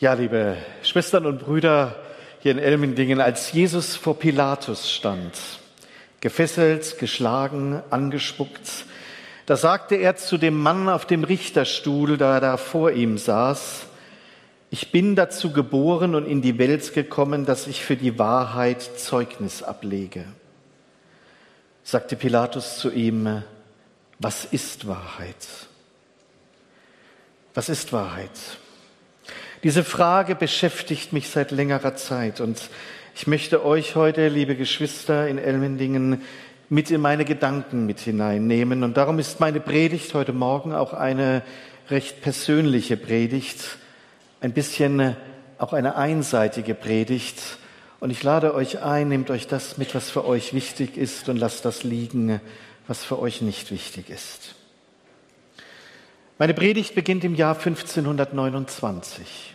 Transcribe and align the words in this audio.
Ja, 0.00 0.14
liebe 0.14 0.56
Schwestern 0.82 1.26
und 1.26 1.40
Brüder 1.40 1.94
hier 2.38 2.52
in 2.52 2.58
Elmendingen, 2.58 3.20
als 3.20 3.52
Jesus 3.52 3.96
vor 3.96 4.18
Pilatus 4.18 4.90
stand, 4.90 5.34
gefesselt, 6.20 6.98
geschlagen, 6.98 7.82
angespuckt, 7.90 8.86
da 9.44 9.58
sagte 9.58 9.96
er 9.96 10.16
zu 10.16 10.38
dem 10.38 10.58
Mann 10.58 10.88
auf 10.88 11.04
dem 11.04 11.22
Richterstuhl, 11.22 12.16
da 12.16 12.36
er 12.36 12.40
da 12.40 12.56
vor 12.56 12.92
ihm 12.92 13.18
saß, 13.18 13.82
ich 14.70 14.90
bin 14.90 15.16
dazu 15.16 15.52
geboren 15.52 16.14
und 16.14 16.24
in 16.24 16.40
die 16.40 16.56
Welt 16.56 16.94
gekommen, 16.94 17.44
dass 17.44 17.66
ich 17.66 17.84
für 17.84 17.96
die 17.96 18.18
Wahrheit 18.18 18.80
Zeugnis 18.80 19.62
ablege. 19.62 20.24
Sagte 21.84 22.16
Pilatus 22.16 22.78
zu 22.78 22.90
ihm, 22.90 23.42
was 24.18 24.46
ist 24.46 24.88
Wahrheit? 24.88 25.46
Was 27.52 27.68
ist 27.68 27.92
Wahrheit? 27.92 28.30
Diese 29.62 29.84
Frage 29.84 30.36
beschäftigt 30.36 31.12
mich 31.12 31.28
seit 31.28 31.50
längerer 31.50 31.94
Zeit 31.94 32.40
und 32.40 32.70
ich 33.14 33.26
möchte 33.26 33.62
euch 33.62 33.94
heute, 33.94 34.28
liebe 34.28 34.56
Geschwister 34.56 35.28
in 35.28 35.36
Elmendingen, 35.36 36.22
mit 36.70 36.90
in 36.90 37.02
meine 37.02 37.26
Gedanken 37.26 37.84
mit 37.84 38.00
hineinnehmen. 38.00 38.82
Und 38.84 38.96
darum 38.96 39.18
ist 39.18 39.38
meine 39.38 39.60
Predigt 39.60 40.14
heute 40.14 40.32
Morgen 40.32 40.72
auch 40.72 40.94
eine 40.94 41.42
recht 41.90 42.22
persönliche 42.22 42.96
Predigt, 42.96 43.76
ein 44.40 44.54
bisschen 44.54 45.14
auch 45.58 45.74
eine 45.74 45.96
einseitige 45.96 46.72
Predigt. 46.72 47.58
Und 47.98 48.08
ich 48.08 48.22
lade 48.22 48.54
euch 48.54 48.82
ein, 48.82 49.08
nehmt 49.08 49.28
euch 49.28 49.46
das 49.46 49.76
mit, 49.76 49.94
was 49.94 50.08
für 50.08 50.24
euch 50.24 50.54
wichtig 50.54 50.96
ist 50.96 51.28
und 51.28 51.36
lasst 51.36 51.66
das 51.66 51.82
liegen, 51.82 52.40
was 52.86 53.04
für 53.04 53.18
euch 53.18 53.42
nicht 53.42 53.70
wichtig 53.70 54.08
ist. 54.08 54.54
Meine 56.40 56.54
Predigt 56.54 56.94
beginnt 56.94 57.22
im 57.22 57.34
Jahr 57.34 57.54
1529. 57.54 59.54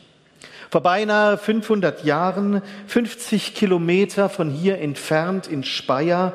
Vor 0.69 0.81
beinahe 0.81 1.35
500 1.35 2.03
Jahren, 2.03 2.61
50 2.85 3.55
Kilometer 3.55 4.29
von 4.29 4.51
hier 4.51 4.77
entfernt 4.77 5.47
in 5.47 5.63
Speyer, 5.63 6.33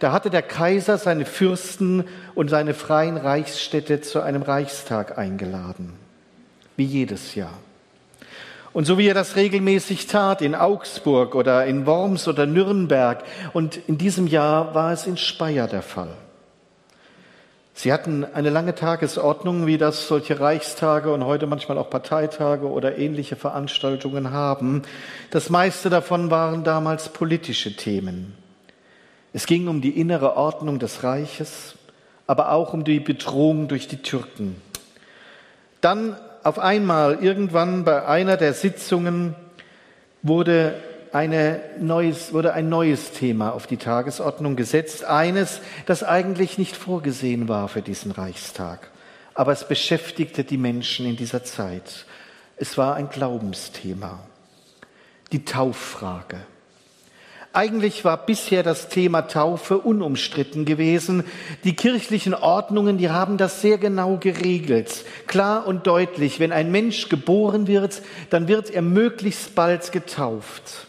da 0.00 0.10
hatte 0.10 0.28
der 0.28 0.42
Kaiser 0.42 0.98
seine 0.98 1.24
Fürsten 1.24 2.02
und 2.34 2.50
seine 2.50 2.74
freien 2.74 3.16
Reichsstädte 3.16 4.00
zu 4.00 4.20
einem 4.20 4.42
Reichstag 4.42 5.18
eingeladen. 5.18 5.92
Wie 6.76 6.84
jedes 6.84 7.36
Jahr. 7.36 7.56
Und 8.72 8.86
so 8.86 8.98
wie 8.98 9.06
er 9.06 9.14
das 9.14 9.36
regelmäßig 9.36 10.08
tat 10.08 10.42
in 10.42 10.56
Augsburg 10.56 11.36
oder 11.36 11.64
in 11.64 11.86
Worms 11.86 12.26
oder 12.26 12.46
Nürnberg. 12.46 13.22
Und 13.52 13.78
in 13.86 13.98
diesem 13.98 14.26
Jahr 14.26 14.74
war 14.74 14.92
es 14.92 15.06
in 15.06 15.16
Speyer 15.16 15.68
der 15.68 15.82
Fall. 15.82 16.16
Sie 17.74 17.92
hatten 17.92 18.24
eine 18.24 18.50
lange 18.50 18.74
Tagesordnung, 18.74 19.66
wie 19.66 19.78
das 19.78 20.06
solche 20.06 20.38
Reichstage 20.38 21.12
und 21.12 21.24
heute 21.24 21.46
manchmal 21.46 21.78
auch 21.78 21.88
Parteitage 21.88 22.68
oder 22.68 22.98
ähnliche 22.98 23.34
Veranstaltungen 23.34 24.30
haben. 24.30 24.82
Das 25.30 25.48
meiste 25.48 25.88
davon 25.88 26.30
waren 26.30 26.64
damals 26.64 27.08
politische 27.08 27.74
Themen. 27.74 28.34
Es 29.32 29.46
ging 29.46 29.68
um 29.68 29.80
die 29.80 29.98
innere 29.98 30.36
Ordnung 30.36 30.78
des 30.78 31.02
Reiches, 31.02 31.76
aber 32.26 32.52
auch 32.52 32.74
um 32.74 32.84
die 32.84 33.00
Bedrohung 33.00 33.68
durch 33.68 33.88
die 33.88 34.02
Türken. 34.02 34.60
Dann 35.80 36.16
auf 36.42 36.58
einmal 36.58 37.18
irgendwann 37.22 37.84
bei 37.84 38.04
einer 38.06 38.36
der 38.36 38.52
Sitzungen 38.52 39.34
wurde 40.22 40.74
eine 41.12 41.60
neues, 41.78 42.32
wurde 42.32 42.54
ein 42.54 42.68
neues 42.68 43.12
Thema 43.12 43.50
auf 43.50 43.66
die 43.66 43.76
Tagesordnung 43.76 44.56
gesetzt, 44.56 45.04
eines, 45.04 45.60
das 45.86 46.02
eigentlich 46.02 46.58
nicht 46.58 46.76
vorgesehen 46.76 47.48
war 47.48 47.68
für 47.68 47.82
diesen 47.82 48.12
Reichstag, 48.12 48.90
aber 49.34 49.52
es 49.52 49.68
beschäftigte 49.68 50.42
die 50.42 50.56
Menschen 50.56 51.06
in 51.06 51.16
dieser 51.16 51.44
Zeit. 51.44 52.06
Es 52.56 52.78
war 52.78 52.96
ein 52.96 53.10
Glaubensthema, 53.10 54.20
die 55.32 55.44
Tauffrage. 55.44 56.38
Eigentlich 57.54 58.02
war 58.02 58.24
bisher 58.24 58.62
das 58.62 58.88
Thema 58.88 59.22
Taufe 59.22 59.76
unumstritten 59.76 60.64
gewesen. 60.64 61.24
Die 61.64 61.76
kirchlichen 61.76 62.32
Ordnungen, 62.32 62.96
die 62.96 63.10
haben 63.10 63.36
das 63.36 63.60
sehr 63.60 63.76
genau 63.76 64.16
geregelt. 64.16 65.04
Klar 65.26 65.66
und 65.66 65.86
deutlich, 65.86 66.40
wenn 66.40 66.50
ein 66.50 66.70
Mensch 66.72 67.10
geboren 67.10 67.66
wird, 67.66 68.00
dann 68.30 68.48
wird 68.48 68.70
er 68.70 68.80
möglichst 68.80 69.54
bald 69.54 69.92
getauft. 69.92 70.86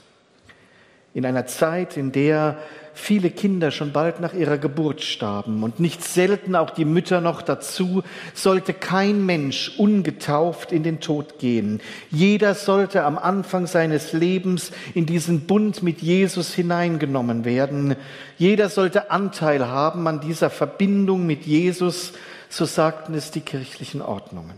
In 1.13 1.25
einer 1.25 1.45
Zeit, 1.45 1.95
in 1.95 2.11
der 2.11 2.57
viele 2.95 3.29
Kinder 3.29 3.71
schon 3.71 3.91
bald 3.91 4.19
nach 4.19 4.33
ihrer 4.33 4.57
Geburt 4.57 5.01
starben 5.01 5.63
und 5.63 5.79
nicht 5.79 6.03
selten 6.03 6.55
auch 6.55 6.69
die 6.69 6.85
Mütter 6.85 7.21
noch 7.21 7.41
dazu, 7.41 8.03
sollte 8.33 8.73
kein 8.73 9.25
Mensch 9.25 9.73
ungetauft 9.77 10.71
in 10.71 10.83
den 10.83 10.99
Tod 10.99 11.39
gehen. 11.39 11.81
Jeder 12.11 12.55
sollte 12.55 13.03
am 13.03 13.17
Anfang 13.17 13.67
seines 13.67 14.13
Lebens 14.13 14.71
in 14.93 15.05
diesen 15.05 15.41
Bund 15.41 15.83
mit 15.83 16.01
Jesus 16.01 16.53
hineingenommen 16.53 17.45
werden. 17.45 17.95
Jeder 18.37 18.69
sollte 18.69 19.11
Anteil 19.11 19.67
haben 19.67 20.07
an 20.07 20.21
dieser 20.21 20.49
Verbindung 20.49 21.25
mit 21.25 21.45
Jesus, 21.45 22.13
so 22.49 22.65
sagten 22.65 23.15
es 23.15 23.31
die 23.31 23.41
kirchlichen 23.41 24.01
Ordnungen. 24.01 24.55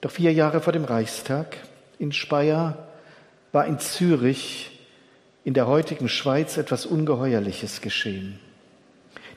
Doch 0.00 0.10
vier 0.10 0.32
Jahre 0.32 0.60
vor 0.60 0.72
dem 0.72 0.84
Reichstag 0.84 1.56
in 1.98 2.12
Speyer 2.12 2.76
war 3.52 3.66
in 3.66 3.78
Zürich 3.78 4.70
in 5.44 5.54
der 5.54 5.66
heutigen 5.66 6.08
Schweiz 6.08 6.56
etwas 6.56 6.86
Ungeheuerliches 6.86 7.80
geschehen. 7.80 8.38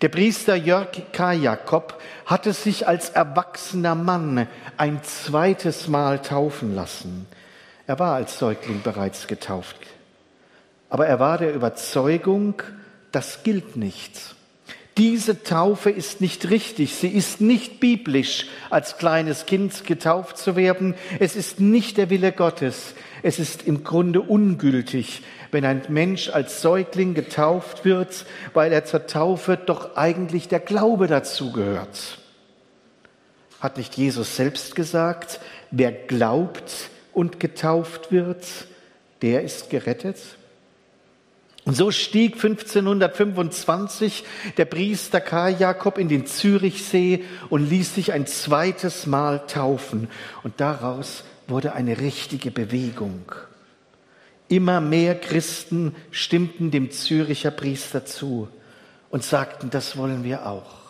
Der 0.01 0.09
Priester 0.09 0.55
Jörg 0.55 0.89
K. 1.13 1.33
Jakob 1.33 2.01
hatte 2.25 2.53
sich 2.53 2.87
als 2.87 3.09
erwachsener 3.09 3.95
Mann 3.95 4.47
ein 4.77 5.01
zweites 5.03 5.87
Mal 5.87 6.21
taufen 6.21 6.75
lassen. 6.75 7.27
Er 7.87 7.99
war 7.99 8.15
als 8.15 8.39
Säugling 8.39 8.81
bereits 8.81 9.27
getauft. 9.27 9.77
Aber 10.89 11.07
er 11.07 11.19
war 11.19 11.37
der 11.37 11.53
Überzeugung, 11.53 12.61
das 13.11 13.43
gilt 13.43 13.77
nicht. 13.77 14.35
Diese 14.97 15.43
Taufe 15.43 15.89
ist 15.89 16.21
nicht 16.21 16.49
richtig, 16.49 16.95
sie 16.95 17.09
ist 17.09 17.41
nicht 17.41 17.81
biblisch, 17.81 18.47
als 18.69 18.97
kleines 18.97 19.45
Kind 19.45 19.83
getauft 19.85 20.37
zu 20.37 20.55
werden. 20.55 20.95
Es 21.19 21.35
ist 21.35 21.59
nicht 21.59 21.97
der 21.97 22.09
Wille 22.09 22.31
Gottes. 22.31 22.93
Es 23.21 23.37
ist 23.37 23.63
im 23.63 23.83
Grunde 23.83 24.21
ungültig, 24.21 25.21
wenn 25.51 25.65
ein 25.65 25.81
Mensch 25.89 26.29
als 26.29 26.61
Säugling 26.61 27.13
getauft 27.13 27.83
wird, 27.83 28.25
weil 28.53 28.71
er 28.71 28.85
zur 28.85 29.05
Taufe 29.05 29.57
doch 29.57 29.97
eigentlich 29.97 30.47
der 30.47 30.61
Glaube 30.61 31.07
dazu 31.07 31.51
gehört. 31.51 32.19
Hat 33.59 33.75
nicht 33.75 33.97
Jesus 33.97 34.37
selbst 34.37 34.75
gesagt, 34.75 35.41
wer 35.71 35.91
glaubt 35.91 36.89
und 37.11 37.41
getauft 37.41 38.13
wird, 38.13 38.45
der 39.21 39.43
ist 39.43 39.69
gerettet? 39.69 40.19
Und 41.65 41.75
so 41.75 41.89
stieg 41.89 42.35
1525 42.35 44.23
der 44.57 44.65
Priester 44.65 45.19
Karl 45.19 45.59
Jakob 45.59 45.97
in 45.97 46.07
den 46.07 46.27
Zürichsee 46.27 47.25
und 47.49 47.67
ließ 47.67 47.95
sich 47.95 48.13
ein 48.13 48.27
zweites 48.27 49.07
Mal 49.07 49.47
taufen. 49.47 50.07
Und 50.43 50.61
daraus 50.61 51.23
wurde 51.47 51.73
eine 51.73 51.99
richtige 51.99 52.51
Bewegung. 52.51 53.31
Immer 54.47 54.79
mehr 54.79 55.19
Christen 55.19 55.95
stimmten 56.11 56.69
dem 56.69 56.91
Züricher 56.91 57.49
Priester 57.49 58.05
zu 58.05 58.47
und 59.09 59.23
sagten, 59.23 59.71
das 59.71 59.97
wollen 59.97 60.23
wir 60.23 60.45
auch. 60.45 60.84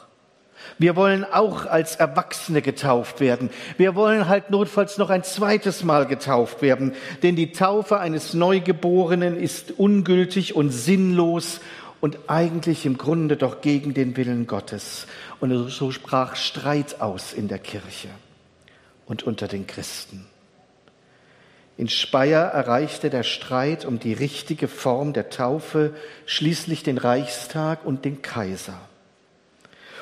Wir 0.78 0.98
wollen 0.98 1.24
auch 1.24 1.66
als 1.66 1.96
Erwachsene 1.96 2.62
getauft 2.62 3.22
werden. 3.22 3.50
Wir 3.78 3.96
wollen 3.96 4.28
halt 4.28 4.50
notfalls 4.50 4.98
noch 4.98 5.10
ein 5.10 5.24
zweites 5.24 5.84
Mal 5.84 6.06
getauft 6.06 6.62
werden, 6.62 6.94
denn 7.24 7.36
die 7.38 7.54
Taufe 7.54 8.00
eines 8.00 8.34
Neugeborenen 8.34 9.38
ist 9.38 9.72
ungültig 9.78 10.56
und 10.56 10.72
sinnlos 10.72 11.62
und 12.02 12.20
eigentlich 12.28 12.86
im 12.86 12.98
Grunde 12.98 13.38
doch 13.38 13.62
gegen 13.62 13.94
den 13.94 14.18
Willen 14.18 14.48
Gottes. 14.48 15.08
Und 15.40 15.70
so 15.70 15.92
sprach 15.92 16.36
Streit 16.36 17.00
aus 17.00 17.32
in 17.32 17.48
der 17.48 17.60
Kirche 17.60 18.10
und 19.06 19.24
unter 19.24 19.48
den 19.48 19.68
Christen. 19.68 20.26
In 21.78 21.90
Speyer 21.90 22.44
erreichte 22.44 23.10
der 23.10 23.24
Streit 23.24 23.86
um 23.86 24.00
die 24.00 24.14
richtige 24.14 24.68
Form 24.68 25.14
der 25.14 25.30
Taufe 25.30 25.94
schließlich 26.26 26.84
den 26.84 26.98
Reichstag 26.98 27.86
und 27.86 28.06
den 28.06 28.22
Kaiser. 28.22 28.80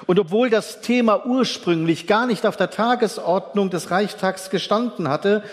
Und 0.06 0.20
obwohl 0.20 0.50
das 0.50 0.82
Thema 0.82 1.26
ursprünglich 1.26 2.08
gar 2.08 2.28
nicht 2.28 2.46
auf 2.46 2.58
der 2.58 2.70
Tagesordnung 2.70 3.70
des 3.70 3.92
Reichstags 3.92 4.50
gestanden 4.50 5.08
hatte, 5.08 5.44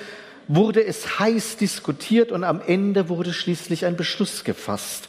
wurde 0.49 0.85
es 0.85 1.19
heiß 1.21 1.57
diskutiert 1.57 2.33
und 2.33 2.43
am 2.43 2.61
Ende 2.61 3.09
wurde 3.09 3.33
schließlich 3.33 3.87
ein 3.87 3.97
Beschluss 3.97 4.43
gefasst. 4.43 5.09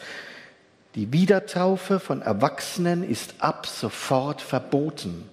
Die 0.95 1.11
Wiedertaufe 1.13 1.99
von 1.99 2.21
Erwachsenen 2.21 3.03
ist 3.09 3.35
ab 3.39 3.65
sofort 3.65 4.41
verboten. 4.41 5.27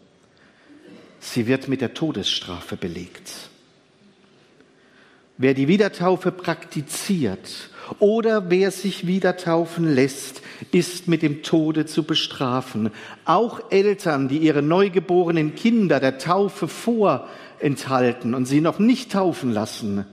Sie 1.20 1.46
wird 1.46 1.69
mit 1.69 1.81
der 1.81 1.94
Todesstrafe 1.94 2.76
belegt. 2.76 3.32
Wer 5.37 5.55
die 5.55 5.69
Wiedertaufe 5.69 6.32
praktiziert 6.32 7.68
Oder 7.99 8.50
wer 8.50 8.70
sich 8.70 9.06
wieder 9.06 9.37
taufen 9.37 9.93
lässt, 9.94 10.43
ist 10.73 11.08
mit 11.08 11.23
dem 11.23 11.43
Tode 11.43 11.87
zu 11.87 12.02
bestrafen. 12.02 12.90
Auch 13.25 13.70
Eltern, 13.70 14.29
die 14.29 14.38
ihre 14.38 14.62
neugeborenen 14.62 15.55
Kinder 15.55 16.00
der 16.00 16.19
Taufe 16.19 16.69
vorenthalten 16.69 18.35
und 18.35 18.46
sie 18.46 18.61
noch 18.61 18.79
nicht 18.79 19.12
taufen 19.12 19.52
lassen, 19.52 20.06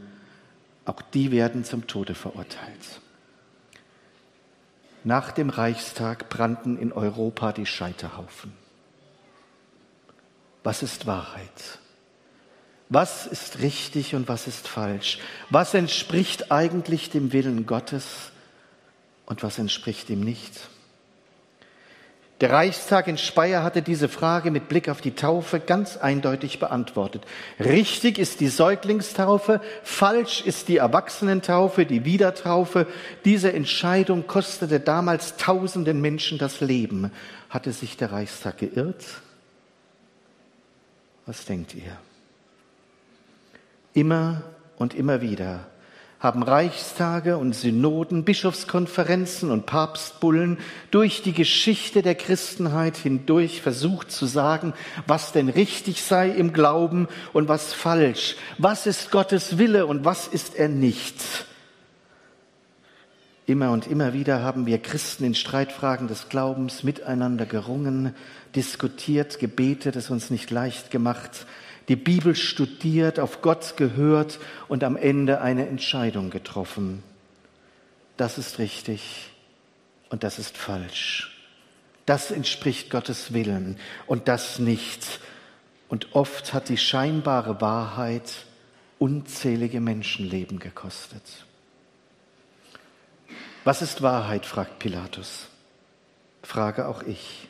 auch 0.86 1.02
die 1.02 1.32
werden 1.32 1.64
zum 1.64 1.88
Tode 1.88 2.14
verurteilt. 2.14 3.02
Nach 5.04 5.32
dem 5.32 5.50
Reichstag 5.50 6.30
brannten 6.30 6.78
in 6.78 6.92
Europa 6.92 7.52
die 7.52 7.66
Scheiterhaufen. 7.66 8.54
Was 10.64 10.82
ist 10.82 11.06
Wahrheit? 11.06 11.80
Was 12.90 13.26
ist 13.26 13.60
richtig 13.60 14.14
und 14.14 14.28
was 14.28 14.48
ist 14.48 14.68
falsch? 14.68 15.20
Was 15.50 15.74
entspricht 15.74 16.52
eigentlich 16.52 17.10
dem 17.10 17.34
Willen 17.34 17.66
Gottes 17.66 18.06
und 19.26 19.42
was 19.42 19.58
entspricht 19.58 20.10
ihm 20.10 20.22
nicht? 20.22 20.70
Der 22.42 22.52
Reichstag 22.52 23.08
in 23.08 23.18
Speyer 23.18 23.64
hatte 23.64 23.82
diese 23.82 24.10
Frage 24.10 24.52
mit 24.52 24.68
Blick 24.68 24.90
auf 24.90 25.00
die 25.00 25.16
Taufe 25.16 25.62
ganz 25.62 25.96
eindeutig 25.96 26.60
beantwortet. 26.60 27.24
Richtig 27.62 28.20
ist 28.20 28.42
die 28.42 28.50
Säuglingstaufe, 28.50 29.62
falsch 29.84 30.42
ist 30.42 30.68
die 30.68 30.78
Erwachsenentaufe, 30.78 31.86
die 31.86 32.04
Wiedertaufe. 32.04 32.88
Diese 33.24 33.54
Entscheidung 33.54 34.28
kostete 34.28 34.82
damals 34.82 35.38
tausenden 35.38 36.02
Menschen 36.02 36.38
das 36.38 36.60
Leben. 36.60 37.10
Hatte 37.50 37.72
sich 37.72 37.96
der 37.96 38.12
Reichstag 38.12 38.58
geirrt? 38.58 39.06
Was 41.26 41.46
denkt 41.46 41.74
ihr? 41.74 41.98
Immer 43.96 44.44
und 44.78 44.94
immer 44.94 45.22
wieder 45.22 45.66
haben 46.20 46.44
Reichstage 46.44 47.38
und 47.38 47.54
Synoden, 47.54 48.26
Bischofskonferenzen 48.26 49.52
und 49.52 49.66
Papstbullen 49.66 50.58
durch 50.92 51.22
die 51.22 51.34
Geschichte 51.34 52.02
der 52.02 52.16
Christenheit 52.16 52.98
hindurch 52.98 53.62
versucht 53.62 54.12
zu 54.12 54.26
sagen, 54.26 54.74
was 55.08 55.32
denn 55.32 55.50
richtig 55.50 56.02
sei 56.02 56.30
im 56.30 56.52
Glauben 56.52 57.08
und 57.32 57.48
was 57.48 57.74
falsch, 57.74 58.36
was 58.58 58.86
ist 58.86 59.12
Gottes 59.12 59.58
Wille 59.58 59.86
und 59.86 60.04
was 60.04 60.28
ist 60.28 60.56
er 60.56 60.68
nicht. 60.68 61.46
Immer 63.46 63.72
und 63.72 63.86
immer 63.86 64.14
wieder 64.14 64.42
haben 64.42 64.66
wir 64.66 64.80
Christen 64.80 65.24
in 65.24 65.36
Streitfragen 65.36 66.08
des 66.08 66.28
Glaubens 66.30 66.84
miteinander 66.84 67.46
gerungen, 67.46 68.16
diskutiert, 68.56 69.40
gebetet, 69.40 69.96
es 69.96 70.10
uns 70.10 70.32
nicht 70.32 70.50
leicht 70.50 70.90
gemacht, 70.90 71.46
die 71.88 71.96
Bibel 71.96 72.36
studiert, 72.36 73.20
auf 73.20 73.42
Gott 73.42 73.78
gehört 73.78 74.40
und 74.68 74.84
am 74.84 74.96
Ende 74.96 75.42
eine 75.42 75.68
Entscheidung 75.68 76.30
getroffen. 76.30 77.04
Das 78.18 78.38
ist 78.38 78.60
richtig 78.60 79.30
und 80.10 80.24
das 80.24 80.40
ist 80.40 80.58
falsch. 80.58 81.32
Das 82.06 82.32
entspricht 82.32 82.90
Gottes 82.90 83.34
Willen 83.34 83.78
und 84.08 84.28
das 84.28 84.60
nicht. 84.60 85.20
Und 85.88 86.16
oft 86.16 86.54
hat 86.54 86.70
die 86.70 86.78
scheinbare 86.78 87.62
Wahrheit 87.62 88.46
unzählige 89.00 89.82
Menschenleben 89.82 90.60
gekostet. 90.60 91.46
Was 93.64 93.82
ist 93.82 94.02
Wahrheit? 94.02 94.46
fragt 94.46 94.80
Pilatus. 94.80 95.48
Frage 96.44 96.88
auch 96.88 97.04
ich. 97.04 97.48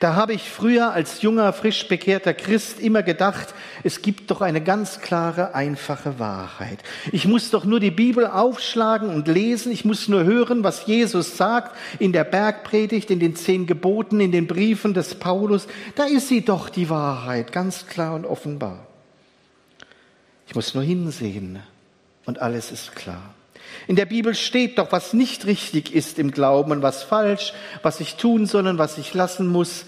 Da 0.00 0.14
habe 0.14 0.32
ich 0.32 0.50
früher 0.50 0.92
als 0.92 1.22
junger, 1.22 1.52
frisch 1.52 1.86
bekehrter 1.86 2.34
Christ 2.34 2.80
immer 2.80 3.02
gedacht, 3.02 3.54
es 3.84 4.02
gibt 4.02 4.30
doch 4.30 4.40
eine 4.40 4.60
ganz 4.60 5.00
klare, 5.00 5.54
einfache 5.54 6.18
Wahrheit. 6.18 6.78
Ich 7.12 7.26
muss 7.26 7.50
doch 7.50 7.64
nur 7.64 7.80
die 7.80 7.90
Bibel 7.90 8.26
aufschlagen 8.26 9.10
und 9.10 9.28
lesen, 9.28 9.70
ich 9.70 9.84
muss 9.84 10.08
nur 10.08 10.24
hören, 10.24 10.64
was 10.64 10.86
Jesus 10.86 11.36
sagt 11.36 11.76
in 11.98 12.12
der 12.12 12.24
Bergpredigt, 12.24 13.10
in 13.10 13.20
den 13.20 13.36
zehn 13.36 13.66
Geboten, 13.66 14.20
in 14.20 14.32
den 14.32 14.46
Briefen 14.46 14.94
des 14.94 15.14
Paulus. 15.14 15.66
Da 15.94 16.04
ist 16.04 16.28
sie 16.28 16.44
doch 16.44 16.68
die 16.68 16.90
Wahrheit, 16.90 17.52
ganz 17.52 17.86
klar 17.86 18.14
und 18.14 18.26
offenbar. 18.26 18.86
Ich 20.46 20.54
muss 20.54 20.74
nur 20.74 20.82
hinsehen 20.82 21.60
und 22.26 22.40
alles 22.40 22.72
ist 22.72 22.94
klar. 22.94 23.34
In 23.86 23.96
der 23.96 24.06
Bibel 24.06 24.34
steht 24.34 24.78
doch, 24.78 24.92
was 24.92 25.12
nicht 25.12 25.46
richtig 25.46 25.94
ist 25.94 26.18
im 26.18 26.30
Glauben 26.30 26.72
und 26.72 26.82
was 26.82 27.02
falsch, 27.02 27.52
was 27.82 28.00
ich 28.00 28.16
tun 28.16 28.46
soll 28.46 28.66
und 28.66 28.78
was 28.78 28.98
ich 28.98 29.14
lassen 29.14 29.46
muss. 29.46 29.84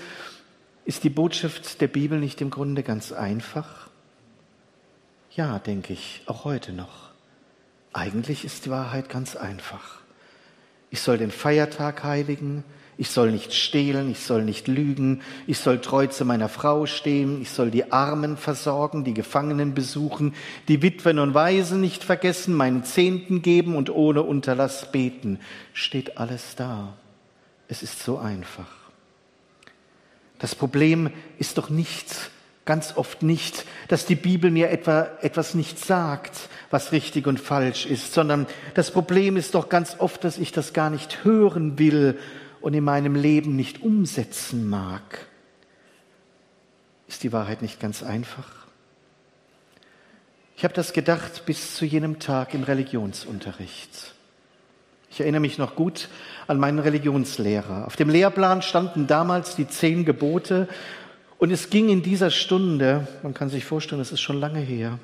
Ist 0.85 1.05
die 1.05 1.11
Botschaft 1.11 1.81
der 1.81 1.89
Bibel 1.89 2.19
nicht 2.19 2.41
im 2.41 2.51
Grunde 2.51 2.83
ganz 2.83 3.13
einfach? 3.13 3.89
Ja, 5.31 5.59
denke 5.59 5.93
ich, 5.93 6.23
auch 6.27 6.45
heute 6.45 6.73
noch. 6.73 7.11
Eigentlich 7.93 8.45
ist 8.45 8.67
die 8.67 8.71
Wahrheit 8.71 9.09
ganz 9.09 9.37
einfach. 9.37 10.01
Ich 10.91 11.01
soll 11.01 11.19
den 11.19 11.31
Feiertag 11.31 12.05
heiligen, 12.05 12.65
ich 12.96 13.11
soll 13.11 13.32
nicht 13.32 13.52
stehlen, 13.52 14.11
ich 14.11 14.20
soll 14.20 14.43
nicht 14.43 14.69
lügen, 14.69 15.23
ich 15.46 15.58
soll 15.58 15.81
treu 15.81 16.06
zu 16.06 16.25
meiner 16.25 16.49
Frau 16.49 16.87
stehen, 16.87 17.43
ich 17.43 17.50
soll 17.50 17.70
die 17.70 17.93
Armen 17.93 18.37
versorgen, 18.37 19.05
die 19.05 19.14
Gefangenen 19.14 19.75
besuchen, 19.75 20.35
die 20.69 20.82
Witwen 20.82 21.19
und 21.19 21.35
Waisen 21.35 21.81
nicht 21.81 22.05
vergessen, 22.05 22.55
meinen 22.55 22.85
Zehnten 22.85 23.43
geben 23.43 23.76
und 23.76 23.91
ohne 23.91 24.23
Unterlass 24.23 24.93
beten. 24.93 25.41
Steht 25.73 26.19
alles 26.19 26.55
da. 26.56 26.94
Es 27.67 27.82
ist 27.82 28.02
so 28.02 28.19
einfach. 28.19 28.67
Das 30.38 30.55
Problem 30.55 31.11
ist 31.38 31.58
doch 31.58 31.70
nicht, 31.70 32.31
ganz 32.64 32.96
oft 32.96 33.23
nicht, 33.23 33.64
dass 33.88 34.06
die 34.06 34.14
Bibel 34.14 34.50
mir 34.50 34.70
etwa 34.70 35.08
etwas 35.20 35.55
nicht 35.55 35.79
sagt, 35.79 36.49
was 36.70 36.93
richtig 36.93 37.26
und 37.26 37.38
falsch 37.41 37.87
ist, 37.87 38.14
sondern 38.14 38.46
das 38.75 38.91
Problem 38.91 39.37
ist 39.37 39.55
doch 39.55 39.69
ganz 39.69 39.96
oft, 39.99 40.25
dass 40.25 40.38
ich 40.38 40.52
das 40.52 40.73
gar 40.73 40.91
nicht 40.91 41.25
hören 41.25 41.79
will 41.79 42.19
und 42.65 42.73
in 42.73 42.83
meinem 42.83 43.15
Leben 43.15 43.57
nicht 43.57 43.83
umsetzen 43.83 44.71
mag, 44.71 45.27
ist 47.07 47.23
die 47.23 47.31
Wahrheit 47.31 47.61
nicht 47.61 47.79
ganz 47.79 48.03
einfach. 48.03 48.49
Ich 50.57 50.65
habe 50.65 50.73
das 50.73 50.95
gedacht 50.95 51.45
bis 51.45 51.77
zu 51.77 51.85
jenem 51.85 52.21
Tag 52.21 52.55
im 52.55 52.63
Religionsunterricht. 52.63 54.15
Ich 55.11 55.21
erinnere 55.21 55.43
mich 55.43 55.59
noch 55.59 55.77
gut 55.77 56.09
an 56.47 56.59
meinen 56.59 56.79
Religionslehrer. 56.79 57.87
Auf 57.87 57.97
dem 57.97 58.09
Lehrplan 58.09 58.63
standen 58.63 59.07
damals 59.07 59.57
die 59.57 59.69
zehn 59.69 60.07
Gebote 60.07 60.67
und 61.37 61.51
es 61.51 61.69
ging 61.69 61.91
in 61.91 62.03
dieser 62.03 62.31
Stunde, 62.31 63.07
man 63.23 63.35
kann 63.35 63.51
sich 63.51 63.67
vorstellen, 63.67 64.01
es 64.01 64.11
ist 64.11 64.23
schon 64.23 64.41
lange 64.41 64.61
her, 64.61 64.99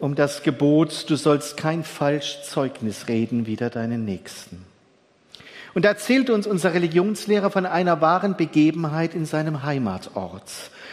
um 0.00 0.16
das 0.16 0.42
Gebot, 0.42 1.08
du 1.08 1.14
sollst 1.14 1.56
kein 1.56 1.84
Falschzeugnis 1.84 3.06
reden 3.06 3.46
wider 3.46 3.70
deinen 3.70 4.04
Nächsten. 4.04 4.71
Und 5.74 5.84
da 5.84 5.90
erzählt 5.90 6.28
uns 6.28 6.46
unser 6.46 6.74
Religionslehrer 6.74 7.50
von 7.50 7.64
einer 7.64 8.00
wahren 8.00 8.36
Begebenheit 8.36 9.14
in 9.14 9.24
seinem 9.24 9.62
Heimatort. 9.62 10.50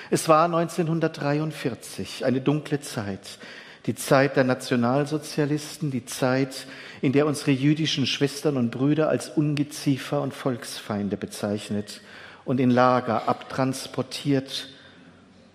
Es 0.10 0.30
war 0.30 0.46
1943, 0.46 2.26
eine 2.26 2.40
dunkle 2.40 2.80
Zeit, 2.80 3.40
die 3.86 3.96
Zeit 3.96 4.38
der 4.38 4.46
Nationalsozialisten, 4.46 5.92
die 5.92 6.06
Zeit, 6.06 6.66
in 7.02 7.12
der 7.12 7.26
unsere 7.26 7.52
jüdischen 7.52 8.06
Schwestern 8.06 8.56
und 8.58 8.72
Brüder 8.72 9.10
als 9.10 9.30
Ungeziefer 9.30 10.22
und 10.22 10.34
Volksfeinde 10.34 11.18
bezeichnet 11.18 12.02
und 12.46 12.60
in 12.60 12.72
Lager 12.72 13.28
abtransportiert 13.28 14.70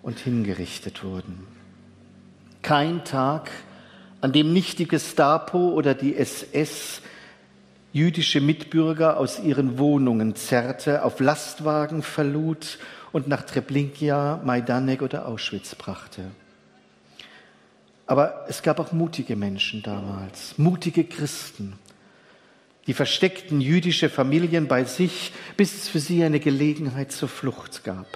und 0.03 0.19
hingerichtet 0.19 1.03
wurden. 1.03 1.47
Kein 2.61 3.03
Tag, 3.05 3.51
an 4.21 4.31
dem 4.31 4.53
nicht 4.53 4.79
die 4.79 4.87
Gestapo 4.87 5.69
oder 5.69 5.93
die 5.93 6.15
SS 6.15 7.01
jüdische 7.95 8.41
Mitbürger 8.41 9.15
aus 9.15 9.39
ihren 9.39 9.77
Wohnungen 9.77 10.35
zerrte, 10.35 11.05
auf 11.05 11.21
Lastwagen 11.21 12.03
verlud 12.03 12.77
und 13.13 13.29
nach 13.29 13.43
Treblinka, 13.43 14.41
Majdanek 14.43 15.01
oder 15.01 15.25
Auschwitz 15.29 15.75
brachte. 15.75 16.23
Aber 18.05 18.47
es 18.49 18.61
gab 18.63 18.81
auch 18.81 18.91
mutige 18.91 19.37
Menschen 19.37 19.81
damals, 19.81 20.57
mutige 20.57 21.05
Christen, 21.05 21.79
die 22.85 22.93
versteckten 22.93 23.61
jüdische 23.61 24.09
Familien 24.09 24.67
bei 24.67 24.83
sich, 24.83 25.31
bis 25.55 25.73
es 25.73 25.87
für 25.87 25.99
sie 25.99 26.21
eine 26.21 26.41
Gelegenheit 26.41 27.13
zur 27.13 27.29
Flucht 27.29 27.85
gab. 27.85 28.07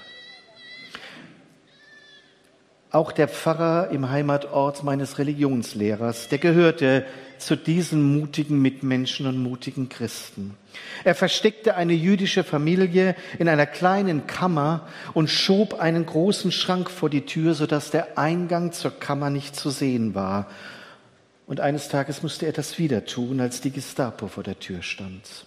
Auch 2.91 3.11
der 3.11 3.27
Pfarrer 3.27 3.89
im 3.91 4.09
Heimatort 4.09 4.83
meines 4.83 5.19
Religionslehrers, 5.19 6.27
der 6.27 6.39
gehörte 6.39 7.05
zu 7.37 7.55
diesen 7.55 8.19
mutigen 8.19 8.59
Mitmenschen 8.61 9.27
und 9.27 9.37
mutigen 9.37 9.89
Christen. 9.89 10.55
Er 11.03 11.13
versteckte 11.13 11.75
eine 11.75 11.93
jüdische 11.93 12.43
Familie 12.43 13.15
in 13.37 13.47
einer 13.47 13.67
kleinen 13.67 14.25
Kammer 14.25 14.87
und 15.13 15.29
schob 15.29 15.79
einen 15.79 16.05
großen 16.05 16.51
Schrank 16.51 16.89
vor 16.89 17.11
die 17.11 17.25
Tür, 17.25 17.53
sodass 17.53 17.91
der 17.91 18.17
Eingang 18.17 18.71
zur 18.71 18.99
Kammer 18.99 19.29
nicht 19.29 19.55
zu 19.55 19.69
sehen 19.69 20.15
war. 20.15 20.47
Und 21.45 21.59
eines 21.59 21.89
Tages 21.89 22.23
musste 22.23 22.47
er 22.47 22.53
das 22.53 22.79
wieder 22.79 23.05
tun, 23.05 23.39
als 23.39 23.61
die 23.61 23.71
Gestapo 23.71 24.27
vor 24.27 24.43
der 24.43 24.59
Tür 24.59 24.81
stand. 24.81 25.45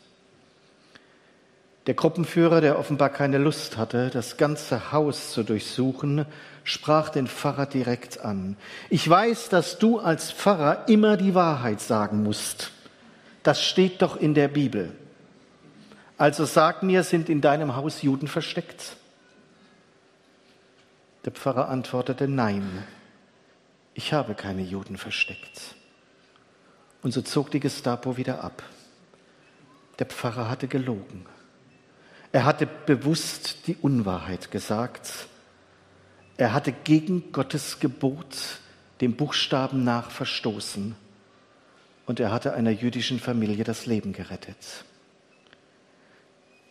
Der 1.87 1.95
Gruppenführer, 1.95 2.61
der 2.61 2.79
offenbar 2.79 3.11
keine 3.11 3.39
Lust 3.39 3.77
hatte, 3.77 4.11
das 4.11 4.37
ganze 4.37 4.93
Haus 4.93 5.33
zu 5.33 5.43
durchsuchen, 5.43 6.27
sprach 6.63 7.09
den 7.09 7.27
Pfarrer 7.27 7.67
direkt 7.67 8.25
an. 8.25 8.57
Ich 8.89 9.09
weiß, 9.09 9.49
dass 9.49 9.79
du 9.79 9.99
als 9.99 10.31
Pfarrer 10.31 10.89
immer 10.89 11.17
die 11.17 11.35
Wahrheit 11.35 11.81
sagen 11.81 12.23
musst. 12.23 12.71
Das 13.43 13.61
steht 13.61 14.01
doch 14.01 14.17
in 14.17 14.35
der 14.35 14.47
Bibel. 14.47 14.93
Also 16.19 16.45
sag 16.45 16.85
mir, 16.85 17.03
sind 17.03 17.29
in 17.29 17.41
deinem 17.41 17.75
Haus 17.75 18.03
Juden 18.03 18.29
versteckt? 18.29 18.97
Der 21.25 21.33
Pfarrer 21.33 21.69
antwortete, 21.69 22.29
nein, 22.29 22.85
ich 23.95 24.13
habe 24.13 24.35
keine 24.35 24.63
Juden 24.63 24.97
versteckt. 24.97 25.75
Und 27.03 27.11
so 27.11 27.23
zog 27.23 27.51
die 27.51 27.59
Gestapo 27.59 28.17
wieder 28.17 28.45
ab. 28.45 28.63
Der 29.99 30.07
Pfarrer 30.07 30.49
hatte 30.49 30.69
gelogen. 30.69 31.27
Er 32.33 32.47
hatte 32.47 32.67
bewusst 32.67 33.67
die 33.67 33.77
Unwahrheit 33.77 34.51
gesagt. 34.51 35.27
Er 36.39 36.55
hatte 36.55 36.73
gegen 36.73 37.31
Gottes 37.31 37.79
Gebot 37.79 38.61
dem 39.03 39.15
Buchstaben 39.17 39.85
nach 39.85 40.11
verstoßen. 40.11 40.97
Und 42.07 42.21
er 42.21 42.33
hatte 42.33 42.55
einer 42.55 42.71
jüdischen 42.71 43.21
Familie 43.21 43.65
das 43.65 43.85
Leben 43.85 44.13
gerettet. 44.13 44.85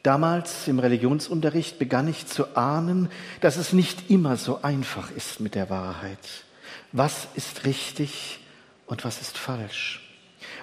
Damals 0.04 0.68
im 0.68 0.80
Religionsunterricht 0.80 1.78
begann 1.78 2.08
ich 2.08 2.26
zu 2.26 2.58
ahnen, 2.58 3.10
dass 3.40 3.58
es 3.58 3.72
nicht 3.72 4.10
immer 4.10 4.38
so 4.38 4.64
einfach 4.64 5.12
ist 5.12 5.40
mit 5.40 5.54
der 5.54 5.70
Wahrheit. 5.70 6.18
Was 6.92 7.28
ist 7.36 7.66
richtig 7.66 8.40
und 8.88 9.06
was 9.06 9.22
ist 9.22 9.38
falsch? 9.38 10.11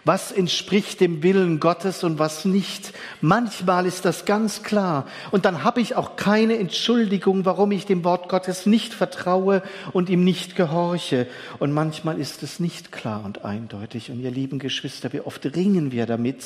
Was 0.05 0.33
entspricht 0.33 1.01
dem 1.01 1.23
Willen 1.23 1.61
Gottes 1.61 2.05
und 2.05 2.19
was 2.19 2.45
nicht? 2.45 2.93
Manchmal 3.21 3.87
ist 3.87 4.05
das 4.05 4.25
ganz 4.25 4.63
klar. 4.63 5.07
Und 5.31 5.45
dann 5.45 5.65
habe 5.65 5.81
ich 5.81 5.97
auch 5.97 6.17
keine 6.17 6.59
Entschuldigung, 6.59 7.45
warum 7.45 7.73
ich 7.73 7.87
dem 7.87 8.05
Wort 8.05 8.29
Gottes 8.29 8.67
nicht 8.67 8.95
vertraue 8.95 9.63
und 9.93 10.09
ihm 10.09 10.25
nicht 10.25 10.57
gehorche. 10.57 11.27
Und 11.59 11.73
manchmal 11.73 12.19
ist 12.19 12.43
es 12.43 12.61
nicht 12.61 12.93
klar 12.93 13.25
und 13.25 13.45
eindeutig. 13.45 14.11
Und 14.11 14.21
ihr 14.21 14.31
lieben 14.31 14.59
Geschwister, 14.59 15.13
wie 15.13 15.21
oft 15.21 15.45
ringen 15.57 15.93
wir 15.93 16.07
damit, 16.07 16.45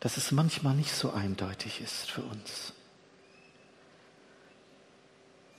dass 0.00 0.16
es 0.16 0.32
manchmal 0.32 0.74
nicht 0.74 0.92
so 0.92 1.12
eindeutig 1.12 1.80
ist 1.80 2.10
für 2.10 2.22
uns. 2.22 2.72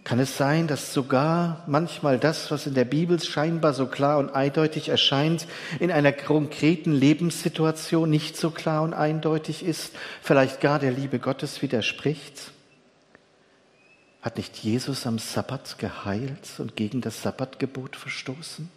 Kann 0.04 0.20
es 0.20 0.36
sein, 0.38 0.68
dass 0.68 0.94
sogar 0.94 1.64
manchmal 1.66 2.20
das, 2.20 2.52
was 2.52 2.68
in 2.68 2.74
der 2.74 2.84
Bibel 2.84 3.22
scheinbar 3.22 3.74
so 3.74 3.88
klar 3.88 4.18
und 4.18 4.30
eindeutig 4.32 4.90
erscheint, 4.90 5.48
in 5.80 5.92
einer 5.92 6.12
konkreten 6.12 6.92
Lebenssituation 6.92 8.10
nicht 8.10 8.36
so 8.36 8.52
klar 8.52 8.84
und 8.84 8.94
eindeutig 8.94 9.64
ist, 9.64 9.94
vielleicht 10.22 10.60
gar 10.60 10.80
der 10.80 10.92
Liebe 10.92 11.20
Gottes 11.20 11.62
widerspricht? 11.62 12.52
Hat 14.22 14.38
nicht 14.38 14.58
Jesus 14.58 15.08
am 15.08 15.20
Sabbat 15.20 15.78
geheilt 15.78 16.50
und 16.58 16.76
gegen 16.76 17.00
das 17.00 17.22
Sabbatgebot 17.22 17.96
verstoßen? 17.96 18.70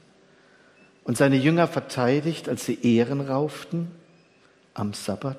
Und 1.03 1.17
seine 1.17 1.37
Jünger 1.37 1.67
verteidigt, 1.67 2.49
als 2.49 2.67
sie 2.67 2.79
Ehren 2.83 3.21
rauften? 3.21 3.91
am 4.77 4.93
Sabbat. 4.93 5.39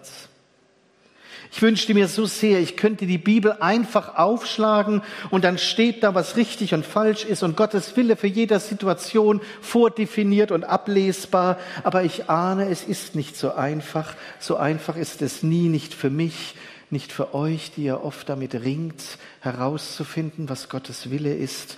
Ich 1.52 1.62
wünschte 1.62 1.94
mir 1.94 2.08
so 2.08 2.26
sehr, 2.26 2.60
ich 2.60 2.78
könnte 2.78 3.06
die 3.06 3.18
Bibel 3.18 3.54
einfach 3.60 4.16
aufschlagen 4.16 5.02
und 5.30 5.44
dann 5.44 5.58
steht 5.58 6.04
da, 6.04 6.14
was 6.14 6.36
richtig 6.36 6.74
und 6.74 6.86
falsch 6.86 7.26
ist 7.26 7.44
und 7.44 7.56
Gottes 7.56 7.96
Wille 7.96 8.16
für 8.16 8.28
jede 8.28 8.60
Situation 8.60 9.42
vordefiniert 9.62 10.52
und 10.52 10.64
ablesbar. 10.66 11.58
Aber 11.84 12.04
ich 12.04 12.30
ahne, 12.30 12.70
es 12.70 12.84
ist 12.84 13.16
nicht 13.16 13.38
so 13.38 13.54
einfach. 13.54 14.16
So 14.40 14.58
einfach 14.58 14.98
ist 14.98 15.22
es 15.22 15.42
nie, 15.42 15.70
nicht 15.70 15.94
für 15.94 16.10
mich, 16.10 16.56
nicht 16.90 17.12
für 17.12 17.34
euch, 17.34 17.72
die 17.72 17.84
ihr 17.84 18.04
oft 18.04 18.30
damit 18.30 18.54
ringt, 18.54 19.04
herauszufinden, 19.42 20.50
was 20.50 20.70
Gottes 20.70 21.10
Wille 21.10 21.34
ist. 21.34 21.78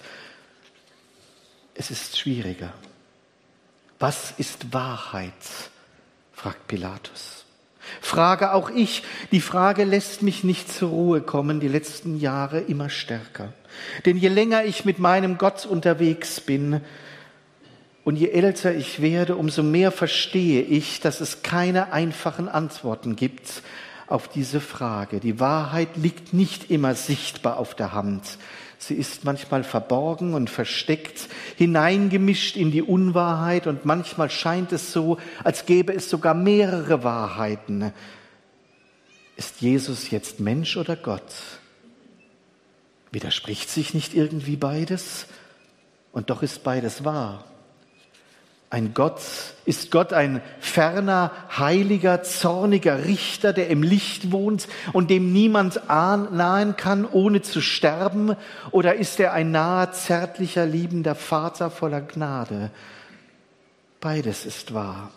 Es 1.73 1.91
ist 1.91 2.17
schwieriger. 2.17 2.73
Was 3.99 4.33
ist 4.37 4.73
Wahrheit? 4.73 5.33
fragt 6.33 6.67
Pilatus. 6.67 7.38
Frage 8.01 8.53
auch 8.53 8.69
ich. 8.69 9.03
Die 9.31 9.41
Frage 9.41 9.83
lässt 9.83 10.21
mich 10.21 10.43
nicht 10.43 10.71
zur 10.71 10.89
Ruhe 10.89 11.21
kommen, 11.21 11.59
die 11.59 11.67
letzten 11.67 12.19
Jahre 12.19 12.59
immer 12.59 12.89
stärker. 12.89 13.53
Denn 14.05 14.17
je 14.17 14.29
länger 14.29 14.65
ich 14.65 14.85
mit 14.85 14.99
meinem 14.99 15.37
Gott 15.37 15.65
unterwegs 15.65 16.41
bin 16.41 16.81
und 18.03 18.15
je 18.15 18.29
älter 18.29 18.73
ich 18.73 19.01
werde, 19.01 19.35
umso 19.35 19.63
mehr 19.63 19.91
verstehe 19.91 20.61
ich, 20.61 20.99
dass 20.99 21.21
es 21.21 21.43
keine 21.43 21.93
einfachen 21.93 22.49
Antworten 22.49 23.15
gibt 23.15 23.61
auf 24.07 24.27
diese 24.27 24.59
Frage. 24.59 25.19
Die 25.19 25.39
Wahrheit 25.39 25.89
liegt 25.95 26.33
nicht 26.33 26.71
immer 26.71 26.95
sichtbar 26.95 27.57
auf 27.57 27.75
der 27.75 27.93
Hand. 27.93 28.23
Sie 28.81 28.95
ist 28.95 29.25
manchmal 29.25 29.65
verborgen 29.65 30.33
und 30.33 30.49
versteckt, 30.49 31.27
hineingemischt 31.57 32.55
in 32.55 32.71
die 32.71 32.81
Unwahrheit 32.81 33.67
und 33.67 33.83
manchmal 33.83 34.29
scheint 34.29 34.71
es 34.71 34.93
so, 34.93 35.17
als 35.43 35.65
gäbe 35.65 35.93
es 35.93 36.09
sogar 36.09 36.33
mehrere 36.33 37.03
Wahrheiten. 37.03 37.91
Ist 39.35 39.59
Jesus 39.59 40.11
jetzt 40.11 40.39
Mensch 40.39 40.77
oder 40.77 40.95
Gott? 40.95 41.59
Widerspricht 43.11 43.69
sich 43.69 43.93
nicht 43.93 44.13
irgendwie 44.15 44.55
beides? 44.55 45.27
Und 46.13 46.29
doch 46.29 46.41
ist 46.41 46.63
beides 46.63 47.03
wahr. 47.03 47.48
Ein 48.71 48.93
Gott, 48.93 49.21
ist 49.65 49.89
Gott 49.89 50.13
ein 50.13 50.43
ferner, 50.59 51.31
heiliger, 51.57 52.21
zorniger 52.21 53.05
Richter, 53.05 53.51
der 53.51 53.67
im 53.69 53.81
Licht 53.81 54.31
wohnt 54.31 54.67
und 54.93 55.09
dem 55.09 55.33
niemand 55.33 55.81
nahen 55.87 56.75
kann, 56.77 57.05
ohne 57.05 57.41
zu 57.41 57.61
sterben? 57.61 58.35
Oder 58.69 58.93
ist 58.95 59.19
er 59.19 59.33
ein 59.33 59.49
naher, 59.49 59.91
zärtlicher, 59.91 60.67
liebender 60.67 61.15
Vater 61.15 61.71
voller 61.71 62.01
Gnade? 62.01 62.69
Beides 64.01 64.45
ist 64.45 64.73
wahr. 64.75 65.09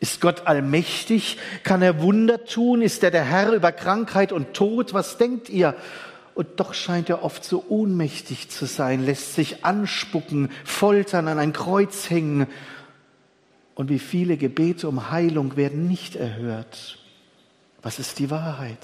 Ist 0.00 0.22
Gott 0.22 0.46
allmächtig? 0.46 1.36
Kann 1.64 1.82
er 1.82 2.00
Wunder 2.00 2.46
tun? 2.46 2.80
Ist 2.80 3.04
er 3.04 3.10
der 3.10 3.24
Herr 3.24 3.52
über 3.52 3.72
Krankheit 3.72 4.32
und 4.32 4.54
Tod? 4.54 4.94
Was 4.94 5.18
denkt 5.18 5.50
ihr? 5.50 5.76
Und 6.34 6.48
doch 6.56 6.72
scheint 6.72 7.10
er 7.10 7.22
oft 7.22 7.44
so 7.44 7.64
ohnmächtig 7.68 8.48
zu 8.48 8.66
sein, 8.66 9.04
lässt 9.04 9.34
sich 9.34 9.64
anspucken, 9.64 10.50
foltern, 10.64 11.28
an 11.28 11.38
ein 11.38 11.52
Kreuz 11.52 12.08
hängen. 12.08 12.46
Und 13.74 13.90
wie 13.90 13.98
viele 13.98 14.36
Gebete 14.36 14.88
um 14.88 15.10
Heilung 15.10 15.56
werden 15.56 15.88
nicht 15.88 16.16
erhört. 16.16 16.98
Was 17.82 17.98
ist 17.98 18.18
die 18.18 18.30
Wahrheit? 18.30 18.78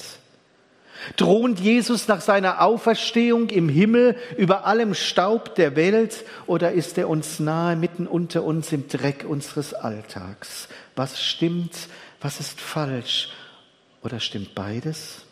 Thront 1.16 1.60
Jesus 1.60 2.08
nach 2.08 2.20
seiner 2.20 2.60
Auferstehung 2.60 3.50
im 3.50 3.68
Himmel 3.68 4.16
über 4.36 4.66
allem 4.66 4.94
Staub 4.94 5.54
der 5.54 5.76
Welt 5.76 6.24
oder 6.46 6.72
ist 6.72 6.98
er 6.98 7.08
uns 7.08 7.38
nahe 7.38 7.76
mitten 7.76 8.06
unter 8.06 8.42
uns 8.42 8.72
im 8.72 8.88
Dreck 8.88 9.24
unseres 9.26 9.74
Alltags? 9.74 10.68
Was 10.96 11.22
stimmt, 11.22 11.72
was 12.20 12.40
ist 12.40 12.60
falsch 12.60 13.30
oder 14.02 14.18
stimmt 14.18 14.54
beides? 14.54 15.24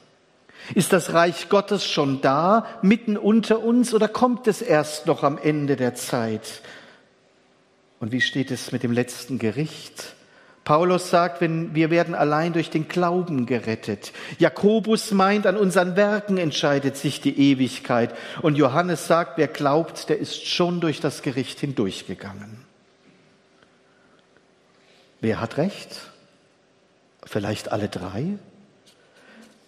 Ist 0.74 0.92
das 0.92 1.12
Reich 1.12 1.48
Gottes 1.48 1.84
schon 1.84 2.20
da, 2.20 2.66
mitten 2.82 3.16
unter 3.16 3.60
uns, 3.60 3.94
oder 3.94 4.08
kommt 4.08 4.46
es 4.48 4.62
erst 4.62 5.06
noch 5.06 5.22
am 5.22 5.38
Ende 5.38 5.76
der 5.76 5.94
Zeit? 5.94 6.60
Und 8.00 8.12
wie 8.12 8.20
steht 8.20 8.50
es 8.50 8.72
mit 8.72 8.82
dem 8.82 8.92
letzten 8.92 9.38
Gericht? 9.38 10.16
Paulus 10.64 11.10
sagt, 11.10 11.40
wenn 11.40 11.76
wir 11.76 11.90
werden 11.90 12.16
allein 12.16 12.52
durch 12.52 12.70
den 12.70 12.88
Glauben 12.88 13.46
gerettet. 13.46 14.12
Jakobus 14.38 15.12
meint, 15.12 15.46
an 15.46 15.56
unseren 15.56 15.94
Werken 15.94 16.38
entscheidet 16.38 16.96
sich 16.96 17.20
die 17.20 17.52
Ewigkeit. 17.52 18.12
Und 18.42 18.56
Johannes 18.56 19.06
sagt, 19.06 19.38
wer 19.38 19.46
glaubt, 19.46 20.08
der 20.08 20.18
ist 20.18 20.44
schon 20.44 20.80
durch 20.80 20.98
das 20.98 21.22
Gericht 21.22 21.60
hindurchgegangen. 21.60 22.58
Wer 25.20 25.40
hat 25.40 25.56
recht? 25.56 26.10
Vielleicht 27.24 27.70
alle 27.70 27.88
drei? 27.88 28.36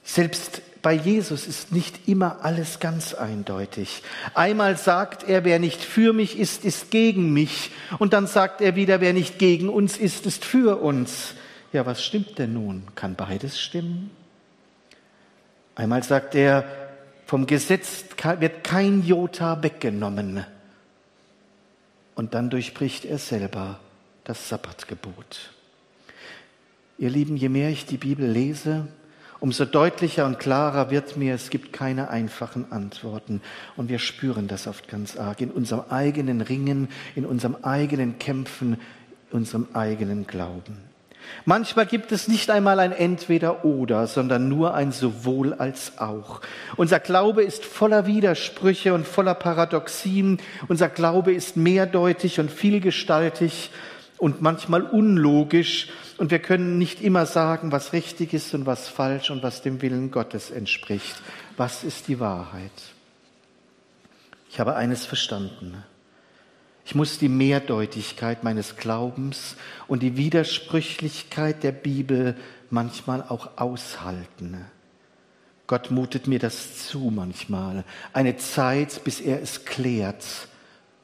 Selbst 0.09 0.63
bei 0.81 0.95
Jesus 0.95 1.47
ist 1.47 1.71
nicht 1.71 2.09
immer 2.09 2.43
alles 2.43 2.81
ganz 2.81 3.13
eindeutig. 3.13 4.03
Einmal 4.33 4.79
sagt 4.79 5.23
er, 5.29 5.45
wer 5.45 5.59
nicht 5.59 5.83
für 5.85 6.15
mich 6.15 6.39
ist, 6.39 6.65
ist 6.65 6.91
gegen 6.91 7.35
mich. 7.35 7.73
Und 7.99 8.15
dann 8.15 8.27
sagt 8.27 8.63
er 8.63 8.75
wieder, 8.75 9.03
wer 9.03 9.13
nicht 9.13 9.39
gegen 9.39 9.69
uns 9.69 9.99
ist, 9.99 10.25
ist 10.25 10.47
für 10.47 10.81
uns. 10.81 11.35
Ja, 11.75 11.85
was 11.85 12.03
stimmt 12.03 12.39
denn 12.39 12.55
nun? 12.55 12.85
Kann 12.95 13.17
beides 13.17 13.61
stimmen? 13.61 14.11
Einmal 15.75 16.03
sagt 16.03 16.35
er, 16.35 16.65
vom 17.27 17.47
Gesetz 17.47 18.05
wird 18.39 18.65
kein 18.65 19.05
Jota 19.05 19.63
weggenommen. 19.63 20.43
Und 22.15 22.33
dann 22.33 22.49
durchbricht 22.49 23.05
er 23.05 23.19
selber 23.19 23.79
das 24.25 24.49
Sabbatgebot. 24.49 25.51
Ihr 26.97 27.11
Lieben, 27.11 27.37
je 27.37 27.51
mehr 27.51 27.69
ich 27.69 27.85
die 27.85 27.99
Bibel 27.99 28.27
lese, 28.27 28.89
umso 29.41 29.65
deutlicher 29.65 30.27
und 30.27 30.39
klarer 30.39 30.91
wird 30.91 31.17
mir, 31.17 31.35
es 31.35 31.51
gibt 31.51 31.73
keine 31.73 32.11
einfachen 32.11 32.71
Antworten. 32.73 33.41
Und 33.77 33.89
wir 33.89 33.99
spüren 33.99 34.49
das 34.49 34.67
oft 34.67 34.89
ganz 34.89 35.17
arg 35.17 35.41
in 35.41 35.51
unserem 35.51 35.85
eigenen 35.91 36.41
Ringen, 36.41 36.89
in 37.15 37.25
unserem 37.25 37.57
eigenen 37.63 38.19
Kämpfen, 38.19 38.75
in 39.31 39.39
unserem 39.39 39.69
eigenen 39.75 40.27
Glauben. 40.27 40.89
Manchmal 41.45 41.87
gibt 41.87 42.13
es 42.13 42.29
nicht 42.29 42.51
einmal 42.51 42.81
ein 42.81 42.93
Entweder-Oder, 42.93 44.07
sondern 44.07 44.49
nur 44.49 44.75
ein 44.75 44.93
Sowohl 44.93 45.55
als 45.55 45.99
auch. 45.99 46.41
Unser 46.77 47.01
Glaube 47.01 47.43
ist 47.43 47.65
voller 47.65 48.07
Widersprüche 48.07 48.95
und 48.95 49.07
voller 49.07 49.35
Paradoxien. 49.35 50.39
Unser 50.69 50.89
Glaube 50.89 51.33
ist 51.33 51.57
mehrdeutig 51.57 52.41
und 52.41 52.51
vielgestaltig 52.51 53.71
und 54.17 54.43
manchmal 54.43 54.83
unlogisch. 54.83 55.89
Und 56.19 56.33
wir 56.33 56.41
können 56.41 56.79
nicht 56.79 57.01
immer 57.01 57.27
sagen, 57.27 57.71
was 57.71 57.93
richtig 57.93 58.35
ist 58.35 58.53
und 58.53 58.67
was 58.67 58.89
falsch 58.89 59.31
und 59.31 59.45
was 59.45 59.63
dem 59.63 59.81
Willen 59.83 60.11
Gottes 60.11 60.51
entspricht. 60.51 61.15
Was 61.57 61.85
ist 61.85 62.09
die 62.09 62.19
Wahrheit? 62.19 62.73
Ich 64.51 64.59
habe 64.59 64.75
eines 64.75 65.07
verstanden. 65.07 65.85
Ich 66.85 66.97
muss 66.97 67.19
die 67.19 67.29
Mehrdeutigkeit 67.29 68.43
meines 68.43 68.77
Glaubens 68.77 69.57
und 69.87 70.03
die 70.03 70.17
Widersprüchlichkeit 70.17 71.63
der 71.63 71.73
Bibel 71.73 72.35
manchmal 72.69 73.23
auch 73.23 73.57
aushalten. 73.57 74.65
Gott 75.69 75.93
mutet 75.93 76.27
mir 76.27 76.41
das 76.41 76.89
zu 76.89 77.13
manchmal. 77.15 77.85
Eine 78.13 78.39
Zeit, 78.39 79.05
bis 79.05 79.21
er 79.21 79.41
es 79.41 79.67
klärt 79.67 80.25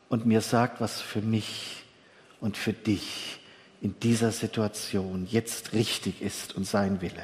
und 0.08 0.26
mir 0.26 0.40
sagt, 0.40 0.80
was 0.80 1.00
für 1.00 1.20
mich 1.20 1.84
und 2.40 2.56
für 2.56 2.72
dich 2.72 3.38
in 3.84 4.00
dieser 4.00 4.32
Situation 4.32 5.26
jetzt 5.30 5.74
richtig 5.74 6.22
ist 6.22 6.56
und 6.56 6.66
sein 6.66 7.02
Wille. 7.02 7.22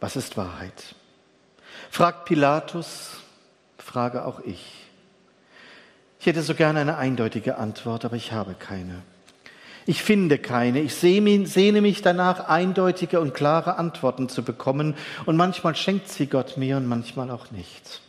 Was 0.00 0.16
ist 0.16 0.36
Wahrheit? 0.36 0.96
Fragt 1.90 2.24
Pilatus, 2.24 3.20
frage 3.78 4.24
auch 4.24 4.40
ich. 4.40 4.72
Ich 6.18 6.26
hätte 6.26 6.42
so 6.42 6.56
gerne 6.56 6.80
eine 6.80 6.96
eindeutige 6.98 7.56
Antwort, 7.56 8.04
aber 8.04 8.16
ich 8.16 8.32
habe 8.32 8.54
keine. 8.54 9.02
Ich 9.86 10.02
finde 10.02 10.38
keine. 10.38 10.80
Ich 10.80 10.96
sehne 10.96 11.80
mich 11.80 12.02
danach, 12.02 12.48
eindeutige 12.48 13.20
und 13.20 13.32
klare 13.32 13.78
Antworten 13.78 14.28
zu 14.28 14.42
bekommen. 14.42 14.96
Und 15.26 15.36
manchmal 15.36 15.76
schenkt 15.76 16.08
sie 16.08 16.26
Gott 16.26 16.56
mir 16.56 16.78
und 16.78 16.88
manchmal 16.88 17.30
auch 17.30 17.52
nicht. 17.52 18.00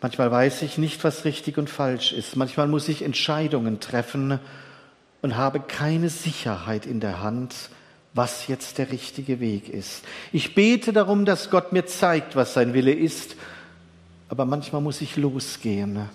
Manchmal 0.00 0.30
weiß 0.30 0.62
ich 0.62 0.78
nicht, 0.78 1.04
was 1.04 1.26
richtig 1.26 1.58
und 1.58 1.68
falsch 1.68 2.14
ist. 2.14 2.36
Manchmal 2.36 2.68
muss 2.68 2.88
ich 2.88 3.02
Entscheidungen 3.02 3.80
treffen 3.80 4.40
und 5.22 5.36
habe 5.36 5.60
keine 5.60 6.10
Sicherheit 6.10 6.86
in 6.86 7.00
der 7.00 7.22
Hand, 7.22 7.54
was 8.14 8.46
jetzt 8.46 8.78
der 8.78 8.90
richtige 8.90 9.40
Weg 9.40 9.68
ist. 9.68 10.04
Ich 10.32 10.54
bete 10.54 10.92
darum, 10.92 11.24
dass 11.24 11.50
Gott 11.50 11.72
mir 11.72 11.86
zeigt, 11.86 12.36
was 12.36 12.54
sein 12.54 12.74
Wille 12.74 12.92
ist. 12.92 13.36
Aber 14.28 14.44
manchmal 14.44 14.80
muss 14.80 15.00
ich 15.00 15.16
losgehen 15.16 16.08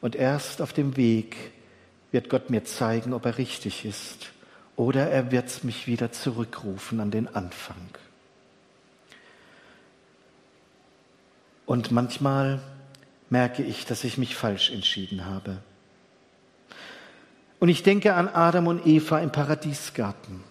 und 0.00 0.16
erst 0.16 0.60
auf 0.60 0.72
dem 0.72 0.96
Weg 0.96 1.36
wird 2.10 2.28
Gott 2.28 2.50
mir 2.50 2.64
zeigen, 2.64 3.14
ob 3.14 3.24
er 3.24 3.38
richtig 3.38 3.84
ist. 3.84 4.32
Oder 4.76 5.08
er 5.10 5.30
wird 5.30 5.64
mich 5.64 5.86
wieder 5.86 6.12
zurückrufen 6.12 7.00
an 7.00 7.10
den 7.10 7.28
Anfang. 7.34 7.88
Und 11.66 11.90
manchmal 11.90 12.60
merke 13.30 13.62
ich, 13.62 13.86
dass 13.86 14.04
ich 14.04 14.18
mich 14.18 14.34
falsch 14.34 14.70
entschieden 14.70 15.24
habe. 15.24 15.58
Und 17.62 17.68
ich 17.68 17.84
denke 17.84 18.14
an 18.14 18.26
Adam 18.26 18.66
und 18.66 18.88
Eva 18.88 19.20
im 19.20 19.30
Paradiesgarten. 19.30 20.42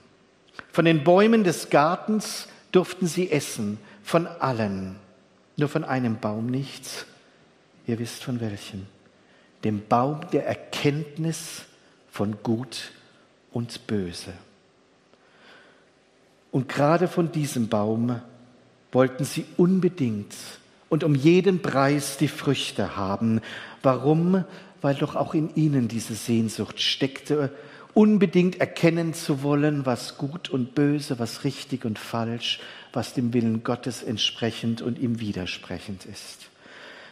Von 0.72 0.86
den 0.86 1.03
Bäumen 1.03 1.44
des 1.44 1.70
Gartens 1.70 2.48
durften 2.72 3.06
sie 3.06 3.30
essen, 3.30 3.80
von 4.01 4.27
allen, 4.27 4.96
nur 5.58 5.68
von 5.68 5.84
einem 5.84 6.20
Baum 6.22 6.46
nichts. 6.46 7.06
Ihr 7.86 8.00
wisst 8.00 8.24
von 8.24 8.39
welchem 8.39 8.88
dem 9.65 9.86
Baum 9.89 10.22
der 10.32 10.48
Erkenntnis 10.48 11.63
von 12.10 12.38
Gut 12.44 12.91
und 13.51 13.88
Böse. 13.88 14.32
Und 16.50 16.70
gerade 16.70 17.10
von 17.10 17.34
diesem 17.34 17.68
Baum 17.68 18.22
wollten 18.94 19.25
sie 19.25 19.44
unbedingt 19.58 20.34
und 20.88 21.03
um 21.03 21.13
jeden 21.13 21.62
Preis 21.62 22.15
die 22.15 22.30
Früchte 22.30 22.96
haben. 22.96 23.41
Warum? 23.84 24.46
Weil 24.81 24.95
doch 24.95 25.15
auch 25.15 25.33
in 25.33 25.53
ihnen 25.55 25.88
diese 25.88 26.15
Sehnsucht 26.15 26.81
steckte, 26.81 27.51
unbedingt 27.93 28.59
erkennen 28.59 29.13
zu 29.13 29.43
wollen, 29.43 29.85
was 29.85 30.17
gut 30.17 30.50
und 30.50 30.75
böse, 30.75 31.19
was 31.19 31.43
richtig 31.43 31.85
und 31.85 32.00
falsch, 32.00 32.59
was 32.93 33.13
dem 33.13 33.33
Willen 33.33 33.63
Gottes 33.63 34.01
entsprechend 34.03 34.81
und 34.81 34.97
ihm 34.97 35.19
widersprechend 35.19 36.05
ist. 36.05 36.50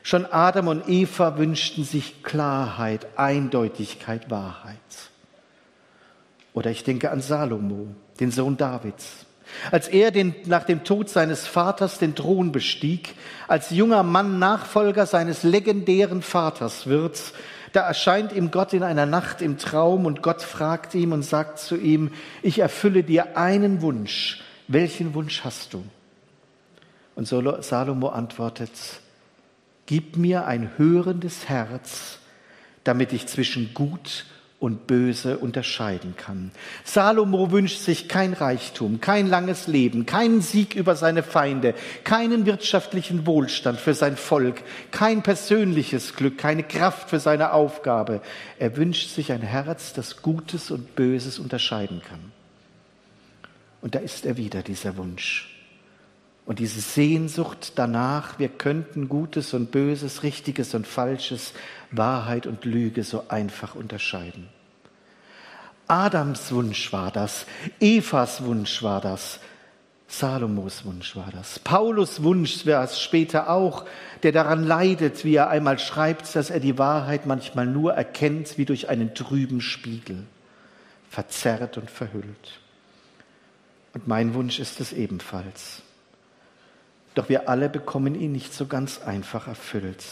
Schon 0.04 0.26
Adam 0.26 0.70
und 0.70 0.88
Eva 0.88 1.38
wünschten 1.38 1.84
sich 1.84 2.24
Klarheit, 2.24 3.08
Eindeutigkeit, 3.18 4.30
Wahrheit. 4.30 4.78
Oder 6.54 6.72
ich 6.72 6.84
denke 6.84 7.12
an 7.12 7.22
Salomo, 7.22 7.88
den 8.20 8.32
Sohn 8.32 8.58
Davids. 8.58 9.26
Als 9.72 9.88
er 9.88 10.12
den, 10.12 10.36
nach 10.46 10.64
dem 10.64 10.84
Tod 10.84 11.10
seines 11.10 11.48
Vaters 11.48 11.98
den 12.00 12.16
Thron 12.16 12.52
bestieg, 12.52 13.16
als 13.48 13.72
junger 13.72 14.04
Mann 14.04 14.40
Nachfolger 14.40 15.06
seines 15.06 15.44
legendären 15.44 16.22
Vaters 16.22 16.88
wird, 16.88 17.34
da 17.74 17.82
erscheint 17.82 18.32
ihm 18.32 18.52
Gott 18.52 18.74
in 18.74 18.84
einer 18.84 19.06
Nacht 19.06 19.42
im 19.42 19.58
Traum 19.58 20.06
und 20.06 20.22
Gott 20.22 20.42
fragt 20.42 20.96
ihm 20.96 21.12
und 21.12 21.24
sagt 21.24 21.60
zu 21.60 21.76
ihm, 21.76 22.12
ich 22.42 22.60
erfülle 22.60 23.04
dir 23.04 23.38
einen 23.38 23.82
Wunsch. 23.82 24.42
Welchen 24.68 25.14
Wunsch 25.14 25.44
hast 25.44 25.74
du? 25.74 25.84
Und 27.16 27.28
Salomo 27.28 28.10
antwortet, 28.10 28.72
Gib 29.86 30.18
mir 30.18 30.46
ein 30.46 30.78
hörendes 30.78 31.50
Herz, 31.50 32.20
damit 32.84 33.12
ich 33.12 33.26
zwischen 33.28 33.74
Gut 33.74 34.26
und 34.26 34.39
Böse 34.88 35.38
unterscheiden 35.38 36.16
kann. 36.18 36.52
Salomo 36.84 37.52
wünscht 37.52 37.80
sich 37.80 38.10
kein 38.10 38.34
Reichtum, 38.34 39.00
kein 39.00 39.28
langes 39.28 39.68
Leben, 39.68 40.06
keinen 40.06 40.42
Sieg 40.42 40.76
über 40.76 40.96
seine 40.96 41.24
Feinde, 41.24 41.74
keinen 42.04 42.46
wirtschaftlichen 42.46 43.26
Wohlstand 43.26 43.80
für 43.80 43.94
sein 43.94 44.18
Volk, 44.18 44.62
kein 44.92 45.24
persönliches 45.24 46.16
Glück, 46.16 46.38
keine 46.38 46.64
Kraft 46.64 47.10
für 47.10 47.20
seine 47.20 47.54
Aufgabe. 47.54 48.22
Er 48.58 48.76
wünscht 48.76 49.12
sich 49.12 49.32
ein 49.32 49.42
Herz, 49.42 49.94
das 49.94 50.22
Gutes 50.22 50.72
und 50.72 50.96
Böses 50.96 51.40
unterscheiden 51.40 52.02
kann. 52.02 52.32
Und 53.82 53.96
da 53.96 54.00
ist 54.00 54.26
er 54.26 54.36
wieder, 54.36 54.62
dieser 54.62 54.98
Wunsch. 54.98 55.59
Und 56.50 56.58
diese 56.58 56.82
Sehnsucht 56.82 57.74
danach, 57.76 58.40
wir 58.40 58.50
könnten 58.50 59.08
Gutes 59.08 59.54
und 59.54 59.70
Böses, 59.70 60.24
Richtiges 60.24 60.74
und 60.74 60.88
Falsches, 60.88 61.54
Wahrheit 61.92 62.48
und 62.48 62.66
Lüge 62.66 63.04
so 63.04 63.26
einfach 63.28 63.76
unterscheiden. 63.76 64.50
Adams 65.88 66.52
Wunsch 66.52 66.92
war 66.92 67.12
das, 67.12 67.46
Evas 67.80 68.44
Wunsch 68.46 68.82
war 68.82 69.00
das, 69.00 69.40
Salomos 70.08 70.86
Wunsch 70.86 71.16
war 71.16 71.30
das. 71.32 71.60
Paulus 71.60 72.24
Wunsch 72.24 72.66
wäre 72.66 72.84
es 72.84 73.00
später 73.00 73.52
auch, 73.52 73.86
der 74.24 74.32
daran 74.32 74.64
leidet, 74.64 75.24
wie 75.24 75.36
er 75.36 75.52
einmal 75.52 75.78
schreibt, 75.78 76.36
dass 76.36 76.50
er 76.50 76.60
die 76.60 76.80
Wahrheit 76.80 77.28
manchmal 77.28 77.68
nur 77.68 77.94
erkennt 77.94 78.58
wie 78.58 78.66
durch 78.66 78.90
einen 78.90 79.14
trüben 79.14 79.62
Spiegel, 79.62 80.24
verzerrt 81.12 81.78
und 81.78 81.92
verhüllt. 81.92 82.60
Und 83.94 84.08
mein 84.08 84.34
Wunsch 84.34 84.58
ist 84.58 84.82
es 84.82 84.94
ebenfalls. 84.94 85.84
Doch 87.16 87.30
wir 87.30 87.50
alle 87.50 87.70
bekommen 87.70 88.16
ihn 88.16 88.32
nicht 88.32 88.54
so 88.54 88.66
ganz 88.66 89.02
einfach 89.02 89.48
erfüllt. 89.48 90.04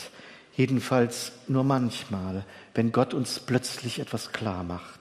Jedenfalls 0.55 1.31
nur 1.47 1.63
manchmal, 1.63 2.43
wenn 2.73 2.91
Gott 2.91 3.13
uns 3.13 3.39
plötzlich 3.39 3.99
etwas 3.99 4.31
klar 4.31 4.63
macht. 4.63 4.99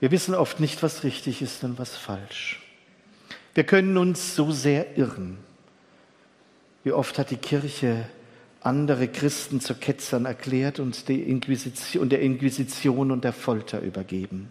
Wir 0.00 0.10
wissen 0.10 0.34
oft 0.34 0.60
nicht, 0.60 0.82
was 0.82 1.04
richtig 1.04 1.40
ist 1.40 1.64
und 1.64 1.78
was 1.78 1.96
falsch. 1.96 2.60
Wir 3.54 3.64
können 3.64 3.96
uns 3.96 4.34
so 4.36 4.50
sehr 4.50 4.98
irren. 4.98 5.38
Wie 6.84 6.92
oft 6.92 7.18
hat 7.18 7.30
die 7.30 7.36
Kirche 7.36 8.06
andere 8.60 9.08
Christen 9.08 9.60
zu 9.60 9.74
Ketzern 9.74 10.24
erklärt 10.24 10.78
und, 10.78 11.08
Inquisition, 11.08 12.08
der 12.08 12.20
Inquisition 12.20 13.10
und 13.10 13.24
der 13.24 13.32
Folter 13.32 13.80
übergeben 13.80 14.50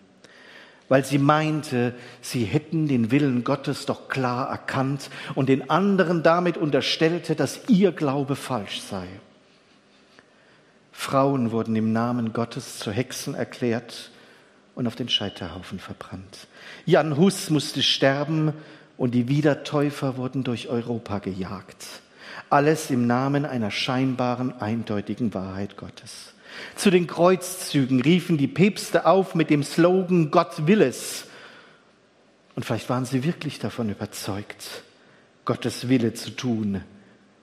weil 0.91 1.05
sie 1.05 1.19
meinte, 1.19 1.93
sie 2.19 2.43
hätten 2.43 2.89
den 2.89 3.11
Willen 3.11 3.45
Gottes 3.45 3.85
doch 3.85 4.09
klar 4.09 4.49
erkannt 4.49 5.09
und 5.35 5.47
den 5.47 5.69
anderen 5.69 6.21
damit 6.21 6.57
unterstellte, 6.57 7.33
dass 7.33 7.69
ihr 7.69 7.93
Glaube 7.93 8.35
falsch 8.35 8.81
sei. 8.81 9.07
Frauen 10.91 11.51
wurden 11.51 11.77
im 11.77 11.93
Namen 11.93 12.33
Gottes 12.33 12.79
zu 12.79 12.91
Hexen 12.91 13.35
erklärt 13.35 14.11
und 14.75 14.85
auf 14.85 14.97
den 14.97 15.07
Scheiterhaufen 15.07 15.79
verbrannt. 15.79 16.47
Jan 16.85 17.15
Hus 17.15 17.49
musste 17.49 17.81
sterben 17.81 18.51
und 18.97 19.11
die 19.11 19.29
Wiedertäufer 19.29 20.17
wurden 20.17 20.43
durch 20.43 20.67
Europa 20.67 21.19
gejagt. 21.19 21.85
Alles 22.49 22.89
im 22.91 23.07
Namen 23.07 23.45
einer 23.45 23.71
scheinbaren, 23.71 24.59
eindeutigen 24.59 25.33
Wahrheit 25.33 25.77
Gottes. 25.77 26.30
Zu 26.75 26.89
den 26.89 27.07
Kreuzzügen 27.07 28.01
riefen 28.01 28.37
die 28.37 28.47
Päpste 28.47 29.05
auf 29.05 29.35
mit 29.35 29.49
dem 29.49 29.63
Slogan 29.63 30.31
Gott 30.31 30.67
will 30.67 30.81
es. 30.81 31.25
Und 32.55 32.63
vielleicht 32.63 32.89
waren 32.89 33.05
sie 33.05 33.23
wirklich 33.23 33.59
davon 33.59 33.89
überzeugt, 33.89 34.83
Gottes 35.45 35.89
Wille 35.89 36.13
zu 36.13 36.31
tun, 36.31 36.83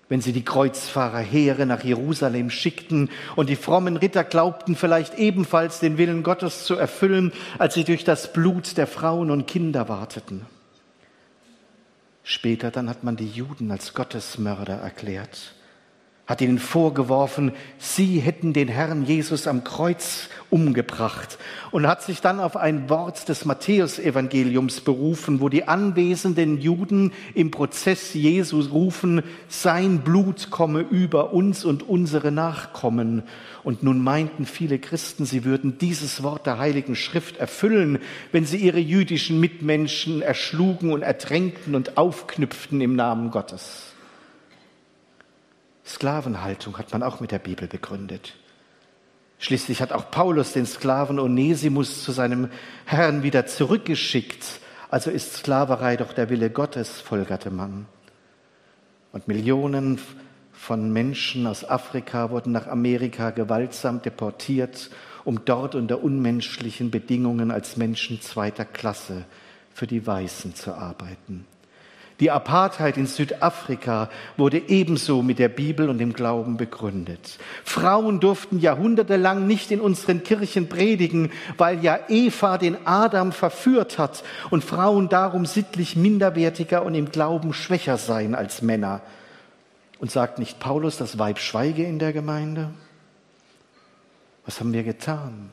wenn 0.09 0.21
sie 0.21 0.33
die 0.33 0.45
Kreuzfahrerheere 0.45 1.67
nach 1.67 1.85
Jerusalem 1.85 2.51
schickten 2.51 3.11
und 3.37 3.49
die 3.49 3.57
frommen 3.57 3.97
Ritter 3.97 4.25
glaubten 4.25 4.77
vielleicht 4.77 5.19
ebenfalls 5.19 5.81
den 5.81 5.99
Willen 5.99 6.23
Gottes 6.23 6.65
zu 6.65 6.75
erfüllen, 6.75 7.33
als 7.59 7.75
sie 7.75 7.85
durch 7.85 8.05
das 8.05 8.33
Blut 8.33 8.77
der 8.77 8.87
Frauen 8.87 9.31
und 9.31 9.47
Kinder 9.47 9.89
warteten. 9.89 10.47
Später 12.23 12.71
dann 12.71 12.89
hat 12.89 13.05
man 13.05 13.17
die 13.17 13.29
Juden 13.29 13.71
als 13.71 13.95
Gottesmörder 13.95 14.75
erklärt 14.75 15.55
hat 16.29 16.43
ihnen 16.43 16.59
vorgeworfen, 16.59 17.53
sie 17.79 18.21
hätten 18.21 18.53
den 18.53 18.69
Herrn 18.69 19.07
Jesus 19.07 19.47
am 19.47 19.65
Kreuz 19.65 20.29
umgebracht 20.51 21.39
und 21.71 21.87
hat 21.87 22.03
sich 22.03 22.21
dann 22.21 22.39
auf 22.39 22.55
ein 22.55 22.91
Wort 22.91 23.31
des 23.31 23.47
Matthäusevangeliums 23.47 24.83
berufen, 24.83 25.41
wo 25.41 25.49
die 25.49 25.67
anwesenden 25.67 26.61
Juden 26.61 27.13
im 27.35 27.51
Prozess 27.51 28.13
Jesus 28.13 28.71
rufen, 28.71 29.23
sein 29.49 30.01
Blut 30.01 30.51
komme 30.51 30.81
über 30.81 31.33
uns 31.33 31.65
und 31.65 31.89
unsere 31.89 32.31
Nachkommen. 32.31 33.23
Und 33.65 33.83
nun 33.83 34.05
meinten 34.05 34.45
viele 34.45 34.79
Christen, 34.79 35.25
sie 35.25 35.47
würden 35.47 35.79
dieses 35.79 36.23
Wort 36.23 36.45
der 36.45 36.59
Heiligen 36.59 36.95
Schrift 36.95 37.39
erfüllen, 37.39 38.01
wenn 38.33 38.45
sie 38.45 38.59
ihre 38.59 38.81
jüdischen 38.81 39.41
Mitmenschen 39.41 40.21
erschlugen 40.21 40.93
und 40.93 41.01
ertränkten 41.01 41.75
und 41.75 41.97
aufknüpften 41.97 42.83
im 42.83 42.97
Namen 42.97 43.31
Gottes. 43.31 43.95
Sklavenhaltung 45.89 46.79
hat 46.79 46.93
man 46.93 47.03
auch 47.03 47.21
mit 47.21 47.33
der 47.33 47.39
Bibel 47.39 47.67
begründet. 47.67 48.35
Schließlich 49.39 49.81
hat 49.81 49.93
auch 49.93 50.11
Paulus 50.11 50.53
den 50.53 50.67
Sklaven 50.67 51.19
Onesimus 51.19 52.05
zu 52.05 52.13
seinem 52.13 52.51
Herrn 52.85 53.23
wieder 53.23 53.47
zurückgeschickt. 53.47 54.61
Also 54.91 55.11
ist 55.11 55.35
Sklaverei 55.35 55.97
doch 55.97 56.13
der 56.13 56.29
Wille 56.29 56.51
Gottes, 56.51 57.01
folgerte 57.01 57.51
man. 57.51 57.87
Und 59.13 59.29
Millionen 59.29 59.99
von 60.53 60.93
Menschen 60.93 61.47
aus 61.47 61.65
Afrika 61.65 62.31
wurden 62.31 62.53
nach 62.53 62.67
Amerika 62.67 63.31
gewaltsam 63.31 64.03
deportiert, 64.03 64.91
um 65.25 65.45
dort 65.45 65.75
unter 65.75 66.03
unmenschlichen 66.03 66.91
Bedingungen 66.91 67.51
als 67.51 67.77
Menschen 67.77 68.21
zweiter 68.21 68.65
Klasse 68.65 69.25
für 69.73 69.87
die 69.87 70.07
Weißen 70.07 70.55
zu 70.55 70.75
arbeiten. 70.75 71.47
Die 72.21 72.33
Apartheid 72.33 72.97
in 72.97 73.07
Südafrika 73.07 74.11
wurde 74.37 74.59
ebenso 74.59 75.23
mit 75.23 75.39
der 75.39 75.49
Bibel 75.49 75.89
und 75.89 75.99
dem 75.99 76.15
Glauben 76.15 76.57
begründet. 76.57 77.39
Frauen 77.63 78.19
durften 78.19 78.59
jahrhundertelang 78.59 79.47
nicht 79.47 79.71
in 79.71 79.81
unseren 79.81 80.25
Kirchen 80.25 80.69
predigen, 80.69 81.31
weil 81.59 81.83
ja 81.85 82.01
Eva 82.09 82.59
den 82.59 82.77
Adam 82.87 83.31
verführt 83.31 83.99
hat 83.99 84.25
und 84.51 84.65
Frauen 84.65 85.09
darum 85.09 85.47
sittlich 85.47 85.95
minderwertiger 85.95 86.85
und 86.85 86.97
im 86.97 87.13
Glauben 87.13 87.53
schwächer 87.53 87.99
seien 87.99 88.35
als 88.35 88.63
Männer. 88.63 89.01
Und 90.01 90.11
sagt 90.11 90.41
nicht 90.41 90.59
Paulus, 90.59 90.97
das 90.97 91.19
Weib 91.19 91.39
schweige 91.39 91.85
in 91.85 92.01
der 92.01 92.13
Gemeinde? 92.13 92.71
Was 94.45 94.59
haben 94.59 94.73
wir 94.73 94.83
getan? 94.83 95.51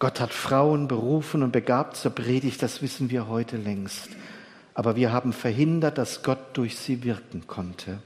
Gott 0.00 0.18
hat 0.18 0.32
Frauen 0.32 0.88
berufen 0.88 1.42
und 1.44 1.52
begabt 1.52 1.96
zur 1.96 2.12
Predigt, 2.12 2.62
das 2.62 2.82
wissen 2.82 3.10
wir 3.10 3.28
heute 3.28 3.56
längst 3.56 4.08
aber 4.80 4.96
wir 4.96 5.12
haben 5.12 5.34
verhindert, 5.34 5.98
dass 5.98 6.22
Gott 6.22 6.38
durch 6.54 6.78
sie 6.78 7.04
wirken 7.04 7.46
konnte. 7.46 7.98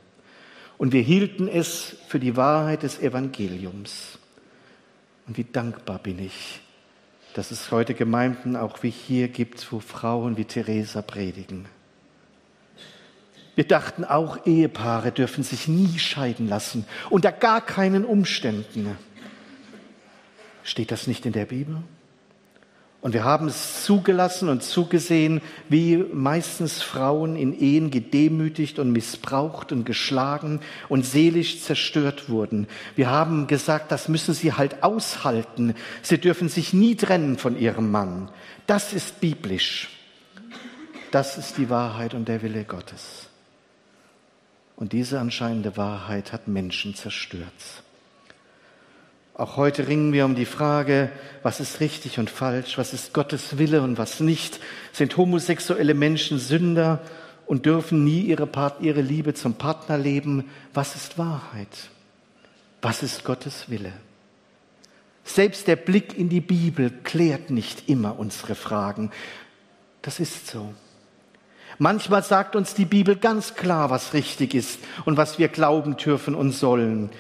Und 0.77 0.93
wir 0.93 1.03
hielten 1.03 1.47
es 1.47 1.95
für 2.09 2.19
die 2.19 2.37
Wahrheit 2.37 2.83
des 2.83 2.99
Evangeliums. 2.99 4.19
Und 5.29 5.37
wie 5.37 5.45
dankbar 5.45 6.01
bin 6.01 6.19
ich, 6.19 6.63
dass 7.35 7.53
es 7.53 7.71
heute 7.71 7.95
Gemeinden 7.95 8.57
auch 8.57 8.83
wie 8.83 8.91
hier 8.91 9.29
gibt, 9.29 9.71
wo 9.71 9.79
Frauen 9.79 10.37
wie 10.37 10.47
Theresa 10.47 11.01
predigen. 11.01 11.67
Wir 13.55 13.69
dachten 13.69 14.05
auch, 14.05 14.45
Ehepaare 14.45 15.13
dürfen 15.13 15.45
sich 15.45 15.69
nie 15.69 16.01
scheiden 16.01 16.49
lassen, 16.49 16.87
unter 17.09 17.31
gar 17.31 17.61
keinen 17.61 18.05
Umständen. 18.05 18.99
Steht 20.65 20.91
das 20.91 21.07
nicht 21.07 21.25
in 21.25 21.35
der 21.35 21.47
Bibel? 21.47 21.85
Und 23.05 23.13
wir 23.13 23.23
haben 23.23 23.49
es 23.49 23.85
zugelassen 23.85 24.49
und 24.49 24.63
zugesehen, 24.63 25.43
wie 25.69 25.99
meistens 25.99 26.81
Frauen 26.81 27.37
in 27.37 27.53
Ehen 27.53 27.91
gedemütigt 27.91 28.79
und 28.79 28.93
missbraucht 28.93 29.73
und 29.73 29.85
geschlagen 29.85 30.61
und 30.89 31.05
seelisch 31.05 31.61
zerstört 31.61 32.31
wurden. 32.31 32.67
Wir 32.97 33.11
haben 33.11 33.47
gesagt, 33.47 33.93
das 33.93 34.09
müssen 34.09 34.33
sie 34.33 34.55
halt 34.55 34.83
aushalten. 34.83 35.75
Sie 36.01 36.17
dürfen 36.17 36.49
sich 36.49 36.73
nie 36.73 36.97
trennen 36.97 37.37
von 37.37 37.59
ihrem 37.59 37.91
Mann. 37.91 38.31
Das 38.67 38.95
ist 38.95 39.21
biblisch. 39.21 39.91
Das 41.11 41.37
ist 41.37 41.59
die 41.59 41.69
Wahrheit 41.69 42.15
und 42.15 42.27
der 42.27 42.41
Wille 42.41 42.65
Gottes. 42.65 43.29
Und 44.77 44.95
diese 44.95 45.21
anscheinende 45.21 45.77
Wahrheit 45.77 46.33
hat 46.33 46.49
Menschen 46.49 46.95
zerstört. 46.95 47.84
Auch 49.37 49.57
heute 49.57 49.89
ringen 49.89 50.13
wir 50.13 50.25
um 50.25 50.37
die 50.37 50.45
Frage, 50.45 51.11
was 51.43 51.59
ist 51.59 51.81
richtig 51.81 52.21
und 52.21 52.31
falsch, 52.31 52.79
was 52.79 52.95
ist 52.95 53.13
Gottes 53.13 53.59
Wille 53.59 53.83
und 53.83 53.99
was 53.99 54.21
nicht. 54.21 54.61
Sind 54.93 55.17
homosexuelle 55.17 55.95
Menschen 55.95 56.39
Sünder 56.39 57.01
und 57.47 57.67
dürfen 57.67 58.05
nie 58.05 58.21
ihre, 58.21 58.47
Part, 58.47 58.81
ihre 58.81 59.01
Liebe 59.01 59.35
zum 59.35 59.55
Partner 59.55 59.99
leben? 59.99 60.49
Was 60.73 60.95
ist 60.95 61.19
Wahrheit? 61.19 61.91
Was 62.81 63.03
ist 63.03 63.25
Gottes 63.25 63.69
Wille? 63.69 63.93
Selbst 65.25 65.67
der 65.67 65.77
Blick 65.77 66.17
in 66.17 66.29
die 66.29 66.41
Bibel 66.43 66.93
klärt 67.03 67.51
nicht 67.51 67.89
immer 67.89 68.19
unsere 68.21 68.55
Fragen. 68.55 69.11
Das 70.03 70.21
ist 70.21 70.47
so. 70.47 70.73
Manchmal 71.79 72.23
sagt 72.23 72.55
uns 72.55 72.75
die 72.75 72.85
Bibel 72.85 73.17
ganz 73.17 73.55
klar, 73.55 73.91
was 73.91 74.15
richtig 74.15 74.55
ist 74.55 74.79
und 75.07 75.17
was 75.17 75.41
wir 75.41 75.49
glauben 75.49 75.97
dürfen 75.97 76.37
und 76.37 76.53
sollen. 76.53 77.11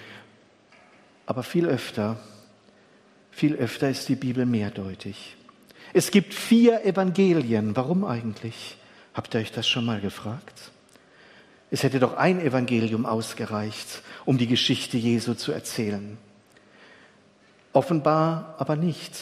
Aber 1.26 1.42
viel 1.42 1.66
öfter, 1.66 2.18
viel 3.30 3.54
öfter 3.54 3.88
ist 3.88 4.08
die 4.08 4.14
Bibel 4.14 4.46
mehrdeutig. 4.46 5.36
Es 5.92 6.10
gibt 6.10 6.34
vier 6.34 6.84
Evangelien. 6.84 7.76
Warum 7.76 8.04
eigentlich? 8.04 8.76
Habt 9.14 9.34
ihr 9.34 9.40
euch 9.40 9.52
das 9.52 9.68
schon 9.68 9.84
mal 9.84 10.00
gefragt? 10.00 10.72
Es 11.70 11.82
hätte 11.82 11.98
doch 11.98 12.16
ein 12.16 12.40
Evangelium 12.40 13.06
ausgereicht, 13.06 14.02
um 14.24 14.38
die 14.38 14.46
Geschichte 14.46 14.96
Jesu 14.96 15.34
zu 15.34 15.52
erzählen. 15.52 16.18
Offenbar 17.72 18.54
aber 18.58 18.76
nicht. 18.76 19.20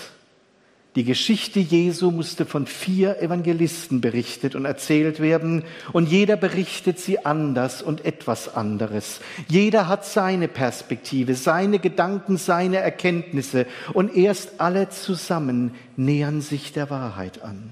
Die 0.95 1.05
Geschichte 1.05 1.59
Jesu 1.59 2.11
musste 2.11 2.45
von 2.45 2.67
vier 2.67 3.23
Evangelisten 3.23 4.03
berichtet 4.03 4.55
und 4.55 4.67
erzählt 4.67 5.21
werden 5.21 5.65
und 5.95 6.11
jeder 6.11 6.37
berichtet 6.37 6.99
sie 6.99 7.25
anders 7.25 7.81
und 7.81 8.05
etwas 8.05 8.55
anderes. 8.55 9.21
Jeder 9.49 9.89
hat 9.89 10.05
seine 10.05 10.49
Perspektive, 10.49 11.35
seine 11.35 11.79
Gedanken, 11.79 12.37
seine 12.37 12.77
Erkenntnisse 12.77 13.67
und 13.95 14.15
erst 14.15 14.61
alle 14.61 14.91
zusammen 14.91 15.75
nähern 15.97 16.43
sich 16.43 16.75
der 16.75 16.91
Wahrheit 16.91 17.41
an. 17.41 17.71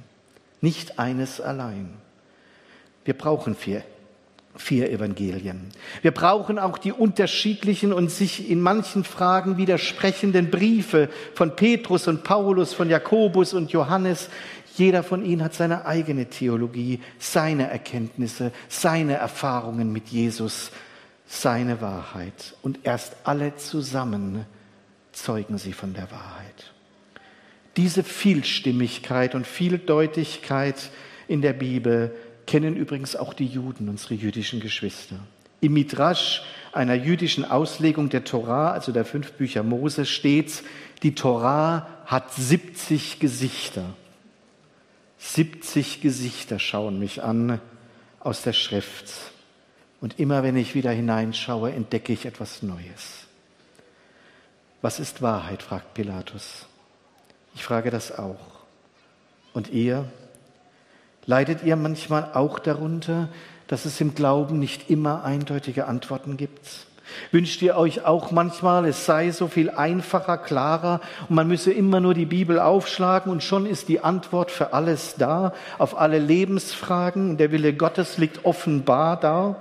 Nicht 0.62 0.98
eines 0.98 1.42
allein. 1.42 1.90
Wir 3.04 3.14
brauchen 3.14 3.54
vier 3.54 3.83
vier 4.56 4.90
Evangelien. 4.90 5.68
Wir 6.02 6.10
brauchen 6.10 6.58
auch 6.58 6.76
die 6.78 6.92
unterschiedlichen 6.92 7.92
und 7.92 8.10
sich 8.10 8.50
in 8.50 8.60
manchen 8.60 9.04
Fragen 9.04 9.56
widersprechenden 9.56 10.50
Briefe 10.50 11.08
von 11.34 11.56
Petrus 11.56 12.08
und 12.08 12.24
Paulus, 12.24 12.74
von 12.74 12.90
Jakobus 12.90 13.54
und 13.54 13.72
Johannes. 13.72 14.28
Jeder 14.76 15.02
von 15.02 15.24
ihnen 15.24 15.42
hat 15.42 15.54
seine 15.54 15.86
eigene 15.86 16.26
Theologie, 16.26 17.00
seine 17.18 17.70
Erkenntnisse, 17.70 18.52
seine 18.68 19.14
Erfahrungen 19.14 19.92
mit 19.92 20.08
Jesus, 20.08 20.70
seine 21.26 21.80
Wahrheit. 21.80 22.56
Und 22.62 22.80
erst 22.82 23.16
alle 23.24 23.56
zusammen 23.56 24.46
zeugen 25.12 25.58
sie 25.58 25.72
von 25.72 25.94
der 25.94 26.10
Wahrheit. 26.10 26.72
Diese 27.76 28.02
Vielstimmigkeit 28.02 29.34
und 29.34 29.46
Vieldeutigkeit 29.46 30.90
in 31.28 31.40
der 31.40 31.52
Bibel 31.52 32.14
kennen 32.50 32.74
übrigens 32.74 33.14
auch 33.14 33.32
die 33.32 33.46
Juden, 33.46 33.88
unsere 33.88 34.14
jüdischen 34.14 34.58
Geschwister. 34.58 35.14
Im 35.60 35.74
Midrash, 35.74 36.42
einer 36.72 36.94
jüdischen 36.94 37.44
Auslegung 37.44 38.08
der 38.08 38.24
Torah, 38.24 38.72
also 38.72 38.90
der 38.90 39.04
fünf 39.04 39.34
Bücher 39.34 39.62
Mose, 39.62 40.04
steht, 40.04 40.64
die 41.04 41.14
Torah 41.14 41.86
hat 42.06 42.34
70 42.34 43.20
Gesichter. 43.20 43.84
70 45.18 46.00
Gesichter 46.00 46.58
schauen 46.58 46.98
mich 46.98 47.22
an 47.22 47.60
aus 48.18 48.42
der 48.42 48.52
Schrift. 48.52 49.12
Und 50.00 50.18
immer 50.18 50.42
wenn 50.42 50.56
ich 50.56 50.74
wieder 50.74 50.90
hineinschaue, 50.90 51.70
entdecke 51.70 52.12
ich 52.12 52.26
etwas 52.26 52.62
Neues. 52.62 53.26
Was 54.82 54.98
ist 54.98 55.22
Wahrheit? 55.22 55.62
fragt 55.62 55.94
Pilatus. 55.94 56.66
Ich 57.54 57.62
frage 57.62 57.92
das 57.92 58.10
auch. 58.10 58.64
Und 59.52 59.70
ihr? 59.70 60.10
Leidet 61.26 61.62
ihr 61.64 61.76
manchmal 61.76 62.30
auch 62.35 62.59
darunter, 62.59 63.28
dass 63.66 63.85
es 63.85 64.00
im 64.00 64.14
Glauben 64.14 64.59
nicht 64.59 64.90
immer 64.90 65.24
eindeutige 65.24 65.87
Antworten 65.87 66.37
gibt? 66.37 66.87
Wünscht 67.33 67.61
ihr 67.62 67.76
euch 67.76 68.04
auch 68.04 68.30
manchmal, 68.30 68.87
es 68.87 69.04
sei 69.04 69.30
so 69.30 69.48
viel 69.48 69.70
einfacher, 69.70 70.38
klarer 70.38 71.00
und 71.28 71.35
man 71.35 71.48
müsse 71.48 71.72
immer 71.72 72.00
nur 72.00 72.14
die 72.14 72.26
Bibel 72.26 72.59
aufschlagen 72.59 73.33
und 73.33 73.42
schon 73.42 73.66
ist 73.66 73.88
die 73.88 74.00
Antwort 74.00 74.50
für 74.50 74.72
alles 74.72 75.16
da, 75.16 75.52
auf 75.78 75.98
alle 75.98 76.18
Lebensfragen 76.18 77.30
und 77.30 77.37
der 77.38 77.52
Wille 77.52 77.74
Gottes 77.74 78.18
liegt 78.18 78.44
offenbar 78.44 79.18
da? 79.18 79.56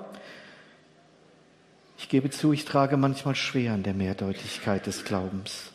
Ich 1.98 2.08
gebe 2.08 2.30
zu, 2.30 2.54
ich 2.54 2.66
trage 2.66 2.98
manchmal 2.98 3.36
schwer 3.36 3.74
an 3.74 3.84
der 3.84 3.94
Mehrdeutigkeit 3.94 4.88
des 4.88 5.04
Glaubens. 5.04 5.72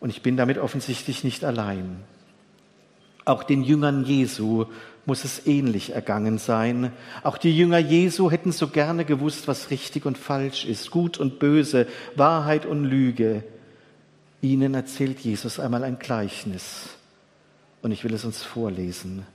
Und 0.00 0.10
ich 0.10 0.22
bin 0.22 0.36
damit 0.36 0.58
offensichtlich 0.58 1.24
nicht 1.24 1.44
allein. 1.44 2.04
Auch 3.24 3.42
den 3.42 3.62
Jüngern 3.62 4.04
Jesu 4.04 4.66
muss 5.04 5.24
es 5.24 5.46
ähnlich 5.46 5.94
ergangen 5.94 6.38
sein. 6.38 6.92
Auch 7.22 7.36
die 7.36 7.56
Jünger 7.56 7.78
Jesu 7.78 8.30
hätten 8.30 8.52
so 8.52 8.68
gerne 8.68 9.04
gewusst, 9.04 9.48
was 9.48 9.70
richtig 9.70 10.06
und 10.06 10.18
falsch 10.18 10.64
ist, 10.64 10.90
gut 10.90 11.18
und 11.18 11.38
böse, 11.38 11.86
Wahrheit 12.14 12.66
und 12.66 12.84
Lüge. 12.84 13.44
Ihnen 14.40 14.74
erzählt 14.74 15.20
Jesus 15.20 15.60
einmal 15.60 15.84
ein 15.84 15.98
Gleichnis. 15.98 16.88
Und 17.80 17.92
ich 17.92 18.04
will 18.04 18.14
es 18.14 18.24
uns 18.24 18.42
vorlesen. 18.42 19.26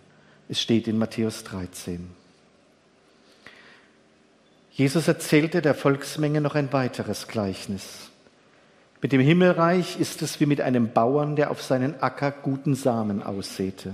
Es 0.49 0.61
steht 0.61 0.87
in 0.87 0.97
Matthäus 0.97 1.43
13. 1.43 2.09
Jesus 4.71 5.07
erzählte 5.07 5.61
der 5.61 5.73
Volksmenge 5.73 6.39
noch 6.39 6.55
ein 6.55 6.71
weiteres 6.71 7.27
Gleichnis. 7.27 8.09
Mit 8.99 9.11
dem 9.11 9.21
Himmelreich 9.21 9.99
ist 9.99 10.23
es 10.23 10.39
wie 10.39 10.47
mit 10.47 10.59
einem 10.59 10.91
Bauern, 10.91 11.35
der 11.35 11.51
auf 11.51 11.61
seinen 11.61 12.01
Acker 12.01 12.31
guten 12.31 12.73
Samen 12.73 13.21
aussäte. 13.21 13.93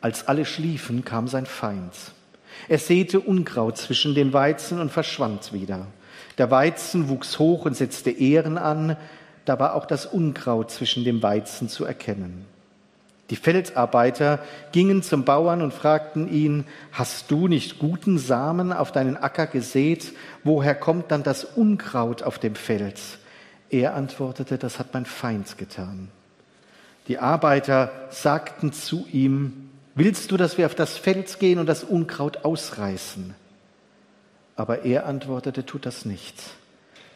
Als 0.00 0.28
alle 0.28 0.46
schliefen, 0.46 1.04
kam 1.04 1.28
sein 1.28 1.44
Feind. 1.44 1.92
Er 2.68 2.78
säte 2.78 3.20
Unkraut 3.20 3.76
zwischen 3.76 4.14
den 4.14 4.32
Weizen 4.32 4.80
und 4.80 4.90
verschwand 4.90 5.52
wieder. 5.52 5.86
Der 6.38 6.50
Weizen 6.50 7.10
wuchs 7.10 7.38
hoch 7.38 7.66
und 7.66 7.76
setzte 7.76 8.10
Ehren 8.10 8.56
an, 8.56 8.96
da 9.44 9.58
war 9.58 9.74
auch 9.74 9.84
das 9.84 10.06
Unkraut 10.06 10.70
zwischen 10.70 11.04
dem 11.04 11.22
Weizen 11.22 11.68
zu 11.68 11.84
erkennen. 11.84 12.46
Die 13.28 13.36
Feldarbeiter 13.36 14.40
gingen 14.72 15.02
zum 15.02 15.24
Bauern 15.24 15.60
und 15.60 15.74
fragten 15.74 16.32
ihn, 16.32 16.64
hast 16.92 17.30
du 17.30 17.46
nicht 17.46 17.78
guten 17.78 18.18
Samen 18.18 18.72
auf 18.72 18.90
deinen 18.90 19.18
Acker 19.18 19.46
gesät? 19.46 20.12
Woher 20.44 20.74
kommt 20.74 21.10
dann 21.10 21.22
das 21.22 21.44
Unkraut 21.44 22.22
auf 22.22 22.38
dem 22.38 22.54
Feld? 22.54 22.98
Er 23.70 23.94
antwortete, 23.94 24.58
das 24.58 24.78
hat 24.78 24.92
mein 24.92 25.06
Feind 25.06 25.56
getan. 25.56 26.08
Die 27.06 27.18
Arbeiter 27.18 27.92
sagten 28.10 28.72
zu 28.72 29.06
ihm, 29.12 29.70
willst 29.94 30.30
du, 30.30 30.36
dass 30.36 30.58
wir 30.58 30.66
auf 30.66 30.74
das 30.74 30.96
Feld 30.96 31.38
gehen 31.38 31.58
und 31.58 31.66
das 31.66 31.84
Unkraut 31.84 32.44
ausreißen? 32.44 33.34
Aber 34.56 34.84
er 34.84 35.06
antwortete, 35.06 35.64
tut 35.64 35.86
das 35.86 36.04
nicht, 36.04 36.34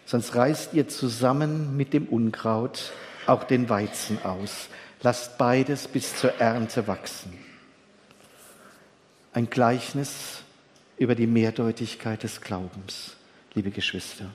sonst 0.07 0.35
reißt 0.35 0.75
ihr 0.75 0.89
zusammen 0.89 1.77
mit 1.77 1.93
dem 1.93 2.07
Unkraut 2.07 2.93
auch 3.27 3.45
den 3.45 3.69
Weizen 3.69 4.19
aus. 4.25 4.69
Lasst 5.03 5.37
beides 5.37 5.89
bis 5.89 6.17
zur 6.17 6.35
Ernte 6.41 6.87
wachsen. 6.87 7.37
Ein 9.33 9.51
Gleichnis 9.51 10.43
über 10.97 11.15
die 11.15 11.27
Mehrdeutigkeit 11.27 12.23
des 12.23 12.41
Glaubens, 12.41 13.17
liebe 13.55 13.71
Geschwister. 13.71 14.27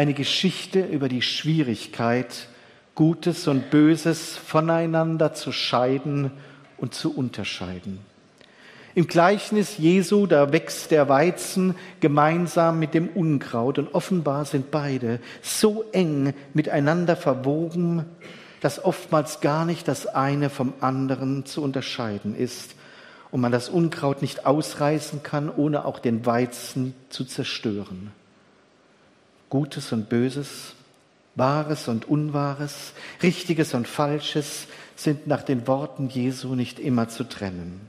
Eine 0.00 0.14
Geschichte 0.14 0.80
über 0.80 1.10
die 1.10 1.20
Schwierigkeit, 1.20 2.48
Gutes 2.94 3.46
und 3.48 3.68
Böses 3.68 4.34
voneinander 4.34 5.34
zu 5.34 5.52
scheiden 5.52 6.30
und 6.78 6.94
zu 6.94 7.14
unterscheiden. 7.14 7.98
Im 8.94 9.08
Gleichnis 9.08 9.76
Jesu, 9.76 10.26
da 10.26 10.54
wächst 10.54 10.90
der 10.90 11.10
Weizen 11.10 11.74
gemeinsam 12.00 12.78
mit 12.78 12.94
dem 12.94 13.08
Unkraut 13.08 13.78
und 13.78 13.94
offenbar 13.94 14.46
sind 14.46 14.70
beide 14.70 15.20
so 15.42 15.84
eng 15.92 16.32
miteinander 16.54 17.14
verwoben, 17.14 18.06
dass 18.62 18.82
oftmals 18.82 19.42
gar 19.42 19.66
nicht 19.66 19.86
das 19.86 20.06
eine 20.06 20.48
vom 20.48 20.72
anderen 20.80 21.44
zu 21.44 21.62
unterscheiden 21.62 22.34
ist 22.34 22.74
und 23.30 23.42
man 23.42 23.52
das 23.52 23.68
Unkraut 23.68 24.22
nicht 24.22 24.46
ausreißen 24.46 25.22
kann, 25.22 25.50
ohne 25.54 25.84
auch 25.84 25.98
den 25.98 26.24
Weizen 26.24 26.94
zu 27.10 27.26
zerstören. 27.26 28.12
Gutes 29.50 29.92
und 29.92 30.08
Böses, 30.08 30.74
Wahres 31.34 31.88
und 31.88 32.08
Unwahres, 32.08 32.92
Richtiges 33.22 33.74
und 33.74 33.86
Falsches 33.86 34.66
sind 34.96 35.26
nach 35.26 35.42
den 35.42 35.66
Worten 35.66 36.08
Jesu 36.08 36.54
nicht 36.54 36.78
immer 36.78 37.08
zu 37.08 37.24
trennen. 37.24 37.80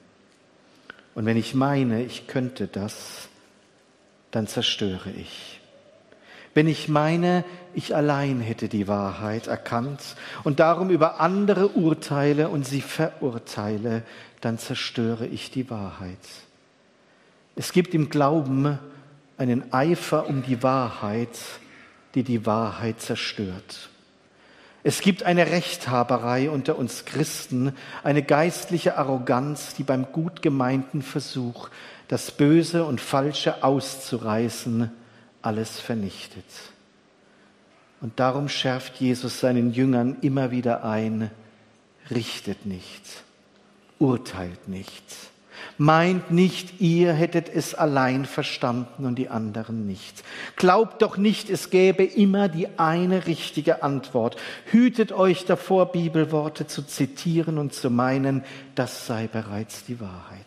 Und 1.16 1.26
wenn 1.26 1.38
ich 1.38 1.54
meine, 1.54 2.04
ich 2.04 2.28
könnte 2.28 2.68
das, 2.68 3.30
dann 4.32 4.48
zerstöre 4.48 5.12
ich. 5.12 5.60
Wenn 6.54 6.68
ich 6.68 6.90
meine, 6.90 7.46
ich 7.74 7.96
allein 7.96 8.42
hätte 8.42 8.68
die 8.68 8.88
Wahrheit 8.88 9.48
erkannt 9.48 10.02
und 10.44 10.60
darum 10.60 10.90
über 10.90 11.22
andere 11.22 11.70
urteile 11.70 12.50
und 12.50 12.66
sie 12.66 12.82
verurteile, 12.82 14.04
dann 14.42 14.58
zerstöre 14.58 15.28
ich 15.28 15.52
die 15.52 15.70
Wahrheit. 15.70 16.18
Es 17.56 17.72
gibt 17.72 17.94
im 17.94 18.10
Glauben 18.10 18.80
einen 19.42 19.74
Eifer 19.74 20.28
um 20.28 20.44
die 20.44 20.62
Wahrheit, 20.62 21.36
die 22.14 22.22
die 22.22 22.46
Wahrheit 22.46 23.02
zerstört. 23.02 23.90
Es 24.84 25.02
gibt 25.02 25.24
eine 25.24 25.48
Rechthaberei 25.48 26.52
unter 26.52 26.78
uns 26.78 27.06
Christen, 27.06 27.74
eine 28.04 28.22
geistliche 28.22 28.98
Arroganz, 28.98 29.74
die 29.74 29.84
beim 29.84 30.12
gut 30.12 30.44
gemeinten 30.44 31.02
Versuch, 31.02 31.70
das 32.08 32.30
Böse 32.30 32.86
und 32.86 33.02
Falsche 33.02 33.64
auszureißen, 33.64 34.92
alles 35.42 35.80
vernichtet. 35.80 36.46
Und 38.00 38.20
darum 38.20 38.48
schärft 38.48 38.98
Jesus 38.98 39.40
seinen 39.40 39.74
Jüngern 39.74 40.18
immer 40.22 40.52
wieder 40.52 40.84
ein, 40.84 41.32
richtet 42.12 42.68
nicht, 42.68 43.24
urteilt 43.98 44.68
nicht, 44.68 45.31
meint 45.82 46.30
nicht, 46.30 46.80
ihr 46.80 47.12
hättet 47.12 47.50
es 47.50 47.74
allein 47.74 48.26
verstanden 48.26 49.04
und 49.04 49.16
die 49.16 49.30
anderen 49.30 49.88
nicht. 49.88 50.24
Glaubt 50.56 51.02
doch 51.02 51.18
nicht, 51.18 51.50
es 51.50 51.72
gäbe 51.72 52.04
immer 52.04 52.50
die 52.50 52.68
eine 52.78 53.26
richtige 53.26 53.82
Antwort. 53.82 54.38
Hütet 54.68 55.12
euch 55.12 55.46
davor, 55.46 55.92
Bibelworte 55.92 56.68
zu 56.68 56.84
zitieren 56.84 57.58
und 57.58 57.74
zu 57.74 57.90
meinen, 57.90 58.44
das 58.76 59.08
sei 59.08 59.26
bereits 59.26 59.84
die 59.84 60.00
Wahrheit. 60.00 60.46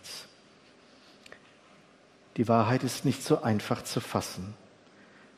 Die 2.36 2.46
Wahrheit 2.46 2.84
ist 2.84 3.04
nicht 3.04 3.24
so 3.24 3.42
einfach 3.42 3.82
zu 3.82 3.98
fassen. 3.98 4.54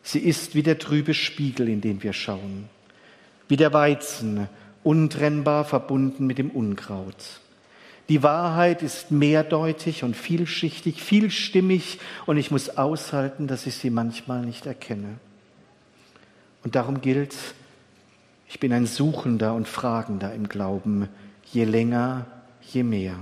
Sie 0.02 0.20
ist 0.20 0.54
wie 0.54 0.62
der 0.62 0.78
trübe 0.78 1.14
Spiegel, 1.14 1.70
in 1.70 1.80
den 1.80 2.02
wir 2.02 2.12
schauen, 2.12 2.68
wie 3.48 3.56
der 3.56 3.72
Weizen, 3.72 4.46
untrennbar 4.84 5.64
verbunden 5.64 6.26
mit 6.26 6.36
dem 6.36 6.50
Unkraut. 6.50 7.40
Die 8.08 8.22
Wahrheit 8.22 8.82
ist 8.82 9.10
mehrdeutig 9.10 10.04
und 10.04 10.16
vielschichtig, 10.16 11.02
vielstimmig 11.02 11.98
und 12.24 12.36
ich 12.36 12.50
muss 12.50 12.76
aushalten, 12.76 13.48
dass 13.48 13.66
ich 13.66 13.74
sie 13.74 13.90
manchmal 13.90 14.42
nicht 14.42 14.66
erkenne. 14.66 15.18
Und 16.62 16.76
darum 16.76 17.00
gilt, 17.00 17.34
ich 18.48 18.60
bin 18.60 18.72
ein 18.72 18.86
Suchender 18.86 19.54
und 19.54 19.66
Fragender 19.66 20.32
im 20.34 20.48
Glauben, 20.48 21.08
je 21.52 21.64
länger, 21.64 22.26
je 22.62 22.84
mehr. 22.84 23.16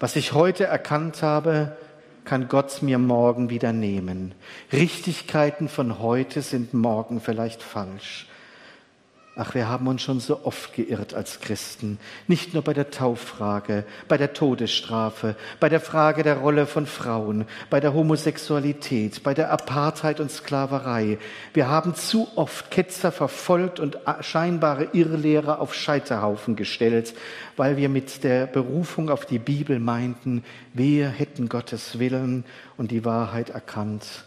Was 0.00 0.16
ich 0.16 0.32
heute 0.32 0.64
erkannt 0.64 1.22
habe, 1.22 1.76
kann 2.24 2.48
Gott 2.48 2.82
mir 2.82 2.98
morgen 2.98 3.50
wieder 3.50 3.72
nehmen. 3.72 4.34
Richtigkeiten 4.72 5.68
von 5.68 5.98
heute 5.98 6.42
sind 6.42 6.74
morgen 6.74 7.20
vielleicht 7.20 7.62
falsch. 7.62 8.26
Ach, 9.34 9.54
wir 9.54 9.66
haben 9.66 9.86
uns 9.86 10.02
schon 10.02 10.20
so 10.20 10.44
oft 10.44 10.74
geirrt 10.74 11.14
als 11.14 11.40
Christen, 11.40 11.98
nicht 12.28 12.52
nur 12.52 12.62
bei 12.62 12.74
der 12.74 12.90
Tauffrage, 12.90 13.84
bei 14.06 14.18
der 14.18 14.34
Todesstrafe, 14.34 15.36
bei 15.58 15.70
der 15.70 15.80
Frage 15.80 16.22
der 16.22 16.36
Rolle 16.36 16.66
von 16.66 16.84
Frauen, 16.84 17.46
bei 17.70 17.80
der 17.80 17.94
Homosexualität, 17.94 19.22
bei 19.22 19.32
der 19.32 19.50
Apartheid 19.50 20.20
und 20.20 20.30
Sklaverei. 20.30 21.16
Wir 21.54 21.70
haben 21.70 21.94
zu 21.94 22.28
oft 22.36 22.70
Ketzer 22.70 23.10
verfolgt 23.10 23.80
und 23.80 23.96
scheinbare 24.20 24.88
Irrlehrer 24.92 25.62
auf 25.62 25.72
Scheiterhaufen 25.72 26.54
gestellt, 26.54 27.14
weil 27.56 27.78
wir 27.78 27.88
mit 27.88 28.24
der 28.24 28.46
Berufung 28.46 29.08
auf 29.08 29.24
die 29.24 29.38
Bibel 29.38 29.78
meinten, 29.78 30.44
wir 30.74 31.08
hätten 31.08 31.48
Gottes 31.48 31.98
Willen 31.98 32.44
und 32.76 32.90
die 32.90 33.06
Wahrheit 33.06 33.48
erkannt 33.48 34.24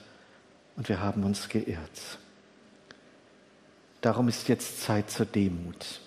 und 0.78 0.90
wir 0.90 1.00
haben 1.00 1.24
uns 1.24 1.48
geirrt. 1.48 2.18
Darum 4.06 4.28
ist 4.28 4.50
jetzt 4.50 4.84
Zeit 4.84 5.10
zur 5.10 5.26
Demut. 5.26 6.00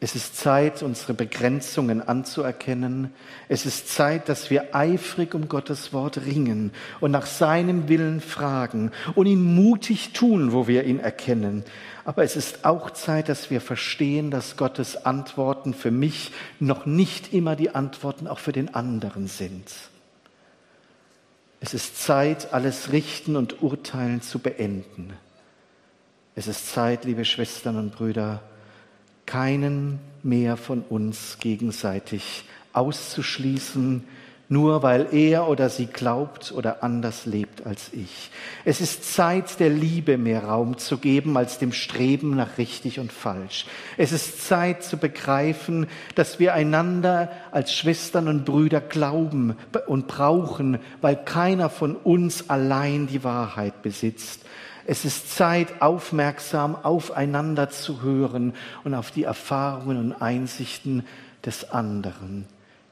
Es 0.00 0.14
ist 0.14 0.38
Zeit, 0.38 0.82
unsere 0.82 1.12
Begrenzungen 1.12 2.00
anzuerkennen. 2.00 3.12
Es 3.46 3.66
ist 3.66 3.90
Zeit, 3.90 4.30
dass 4.30 4.48
wir 4.48 4.74
eifrig 4.74 5.34
um 5.34 5.46
Gottes 5.46 5.92
Wort 5.92 6.24
ringen 6.24 6.72
und 7.02 7.10
nach 7.10 7.26
seinem 7.26 7.90
Willen 7.90 8.22
fragen 8.22 8.90
und 9.14 9.26
ihn 9.26 9.54
mutig 9.54 10.14
tun, 10.14 10.52
wo 10.52 10.66
wir 10.66 10.84
ihn 10.84 10.98
erkennen. 10.98 11.62
Aber 12.06 12.24
es 12.24 12.36
ist 12.36 12.64
auch 12.64 12.90
Zeit, 12.90 13.28
dass 13.28 13.50
wir 13.50 13.60
verstehen, 13.60 14.30
dass 14.30 14.56
Gottes 14.56 15.04
Antworten 15.04 15.74
für 15.74 15.90
mich 15.90 16.32
noch 16.58 16.86
nicht 16.86 17.34
immer 17.34 17.54
die 17.54 17.74
Antworten 17.74 18.26
auch 18.26 18.38
für 18.38 18.52
den 18.52 18.74
anderen 18.74 19.26
sind. 19.26 19.70
Es 21.60 21.74
ist 21.74 22.02
Zeit, 22.02 22.54
alles 22.54 22.92
Richten 22.92 23.36
und 23.36 23.60
Urteilen 23.60 24.22
zu 24.22 24.38
beenden. 24.38 25.12
Es 26.36 26.48
ist 26.48 26.72
Zeit, 26.72 27.04
liebe 27.04 27.24
Schwestern 27.24 27.76
und 27.76 27.94
Brüder, 27.94 28.42
keinen 29.24 30.00
mehr 30.24 30.56
von 30.56 30.82
uns 30.82 31.38
gegenseitig 31.38 32.44
auszuschließen, 32.72 34.02
nur 34.48 34.82
weil 34.82 35.06
er 35.12 35.48
oder 35.48 35.70
sie 35.70 35.86
glaubt 35.86 36.52
oder 36.52 36.82
anders 36.82 37.24
lebt 37.24 37.64
als 37.64 37.92
ich. 37.92 38.30
Es 38.64 38.80
ist 38.80 39.14
Zeit, 39.14 39.60
der 39.60 39.70
Liebe 39.70 40.18
mehr 40.18 40.44
Raum 40.44 40.76
zu 40.76 40.98
geben 40.98 41.36
als 41.36 41.58
dem 41.58 41.72
Streben 41.72 42.34
nach 42.34 42.58
richtig 42.58 42.98
und 42.98 43.12
falsch. 43.12 43.66
Es 43.96 44.10
ist 44.10 44.46
Zeit 44.46 44.82
zu 44.82 44.96
begreifen, 44.96 45.86
dass 46.16 46.40
wir 46.40 46.52
einander 46.52 47.30
als 47.52 47.72
Schwestern 47.72 48.26
und 48.26 48.44
Brüder 48.44 48.80
glauben 48.80 49.56
und 49.86 50.08
brauchen, 50.08 50.78
weil 51.00 51.16
keiner 51.16 51.70
von 51.70 51.94
uns 51.94 52.50
allein 52.50 53.06
die 53.06 53.22
Wahrheit 53.22 53.82
besitzt. 53.82 54.43
Es 54.86 55.04
ist 55.04 55.34
Zeit, 55.34 55.80
aufmerksam 55.80 56.76
aufeinander 56.76 57.70
zu 57.70 58.02
hören 58.02 58.54
und 58.84 58.94
auf 58.94 59.10
die 59.10 59.24
Erfahrungen 59.24 59.98
und 59.98 60.12
Einsichten 60.12 61.06
des 61.44 61.70
anderen 61.70 62.46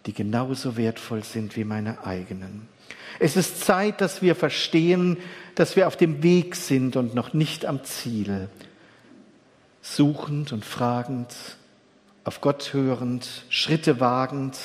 die 0.07 0.13
genauso 0.13 0.77
wertvoll 0.77 1.23
sind 1.23 1.57
wie 1.57 1.65
meine 1.65 2.05
eigenen. 2.05 2.69
Es 3.19 3.37
ist 3.37 3.65
Zeit, 3.65 4.01
dass 4.01 4.23
wir 4.23 4.35
verstehen, 4.35 5.17
dass 5.55 5.77
wir 5.77 5.87
auf 5.87 5.97
dem 5.97 6.23
Weg 6.23 6.57
sind 6.57 6.97
und 6.97 7.15
noch 7.15 7.35
nicht 7.35 7.67
am 7.67 7.85
Ziel. 7.85 8.49
Suchend 9.81 10.53
und 10.53 10.65
fragend, 10.65 11.35
auf 12.25 12.41
Gott 12.41 12.73
hörend, 12.73 13.45
Schritte 13.49 14.01
wagend, 14.01 14.57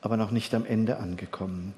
aber 0.00 0.16
noch 0.16 0.30
nicht 0.30 0.54
am 0.54 0.64
Ende 0.64 0.98
angekommen. 0.98 1.74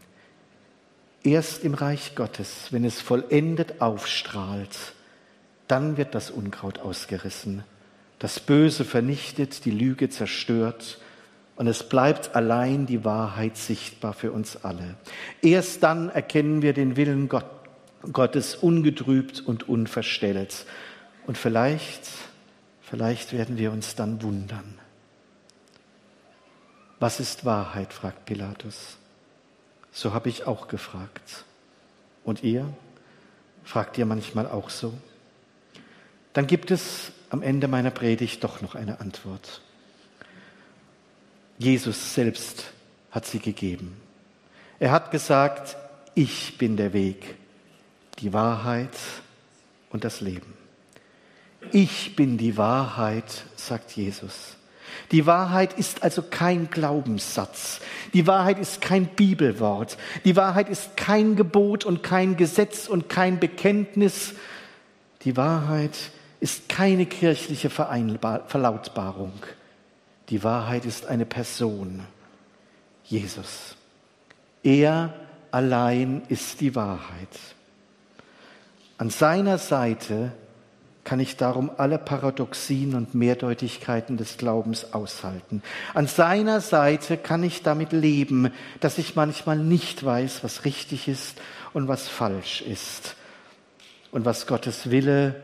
Erst 1.24 1.64
im 1.64 1.74
Reich 1.74 2.14
Gottes, 2.14 2.68
wenn 2.70 2.84
es 2.84 3.00
vollendet 3.00 3.80
aufstrahlt, 3.80 4.76
dann 5.68 5.96
wird 5.96 6.14
das 6.14 6.30
Unkraut 6.30 6.80
ausgerissen, 6.80 7.62
das 8.18 8.40
Böse 8.40 8.84
vernichtet, 8.84 9.64
die 9.64 9.70
Lüge 9.70 10.08
zerstört 10.08 10.98
und 11.56 11.66
es 11.68 11.88
bleibt 11.88 12.34
allein 12.34 12.86
die 12.86 13.04
Wahrheit 13.04 13.56
sichtbar 13.56 14.14
für 14.14 14.32
uns 14.32 14.64
alle. 14.64 14.96
Erst 15.42 15.82
dann 15.82 16.08
erkennen 16.08 16.60
wir 16.60 16.72
den 16.72 16.96
Willen 16.96 17.28
Gott, 17.28 17.46
Gottes 18.12 18.56
ungetrübt 18.56 19.40
und 19.40 19.68
unverstellt. 19.68 20.66
Und 21.26 21.38
vielleicht, 21.38 22.08
vielleicht 22.80 23.32
werden 23.32 23.58
wir 23.58 23.70
uns 23.70 23.94
dann 23.94 24.22
wundern. 24.22 24.78
Was 26.98 27.20
ist 27.20 27.44
Wahrheit? 27.44 27.92
fragt 27.92 28.24
Pilatus. 28.24 28.98
So 29.92 30.12
habe 30.14 30.28
ich 30.28 30.46
auch 30.46 30.68
gefragt. 30.68 31.44
Und 32.24 32.42
ihr? 32.42 32.66
Fragt 33.64 33.98
ihr 33.98 34.06
manchmal 34.06 34.46
auch 34.46 34.70
so? 34.70 34.94
Dann 36.32 36.46
gibt 36.46 36.70
es 36.70 37.12
am 37.30 37.42
Ende 37.42 37.68
meiner 37.68 37.90
Predigt 37.90 38.42
doch 38.42 38.62
noch 38.62 38.74
eine 38.74 39.00
Antwort. 39.00 39.60
Jesus 41.58 42.14
selbst 42.14 42.72
hat 43.10 43.26
sie 43.26 43.38
gegeben. 43.38 44.00
Er 44.78 44.90
hat 44.90 45.10
gesagt, 45.10 45.76
ich 46.14 46.58
bin 46.58 46.76
der 46.76 46.92
Weg, 46.92 47.36
die 48.18 48.32
Wahrheit 48.32 48.96
und 49.90 50.04
das 50.04 50.20
Leben. 50.20 50.54
Ich 51.70 52.16
bin 52.16 52.38
die 52.38 52.56
Wahrheit, 52.56 53.44
sagt 53.56 53.92
Jesus. 53.92 54.56
Die 55.10 55.26
Wahrheit 55.26 55.74
ist 55.78 56.02
also 56.02 56.22
kein 56.22 56.70
Glaubenssatz. 56.70 57.80
Die 58.14 58.26
Wahrheit 58.26 58.58
ist 58.58 58.80
kein 58.80 59.06
Bibelwort. 59.06 59.96
Die 60.24 60.36
Wahrheit 60.36 60.68
ist 60.68 60.96
kein 60.96 61.36
Gebot 61.36 61.84
und 61.84 62.02
kein 62.02 62.36
Gesetz 62.36 62.88
und 62.88 63.08
kein 63.08 63.40
Bekenntnis. 63.40 64.34
Die 65.22 65.36
Wahrheit 65.36 65.96
ist 66.40 66.68
keine 66.68 67.06
kirchliche 67.06 67.70
Verlautbarung. 67.70 69.32
Die 70.28 70.42
Wahrheit 70.42 70.84
ist 70.84 71.06
eine 71.06 71.26
Person, 71.26 72.00
Jesus. 73.04 73.76
Er 74.62 75.12
allein 75.50 76.22
ist 76.28 76.60
die 76.60 76.74
Wahrheit. 76.74 77.28
An 78.98 79.10
seiner 79.10 79.58
Seite 79.58 80.32
kann 81.04 81.18
ich 81.18 81.36
darum 81.36 81.70
alle 81.78 81.98
Paradoxien 81.98 82.94
und 82.94 83.14
Mehrdeutigkeiten 83.14 84.16
des 84.16 84.36
Glaubens 84.36 84.92
aushalten. 84.94 85.62
An 85.94 86.06
seiner 86.06 86.60
Seite 86.60 87.16
kann 87.16 87.42
ich 87.42 87.62
damit 87.62 87.92
leben, 87.92 88.52
dass 88.80 88.98
ich 88.98 89.16
manchmal 89.16 89.58
nicht 89.58 90.04
weiß, 90.04 90.44
was 90.44 90.64
richtig 90.64 91.08
ist 91.08 91.40
und 91.72 91.88
was 91.88 92.08
falsch 92.08 92.62
ist 92.62 93.16
und 94.12 94.24
was 94.24 94.46
Gottes 94.46 94.90
Wille 94.90 95.42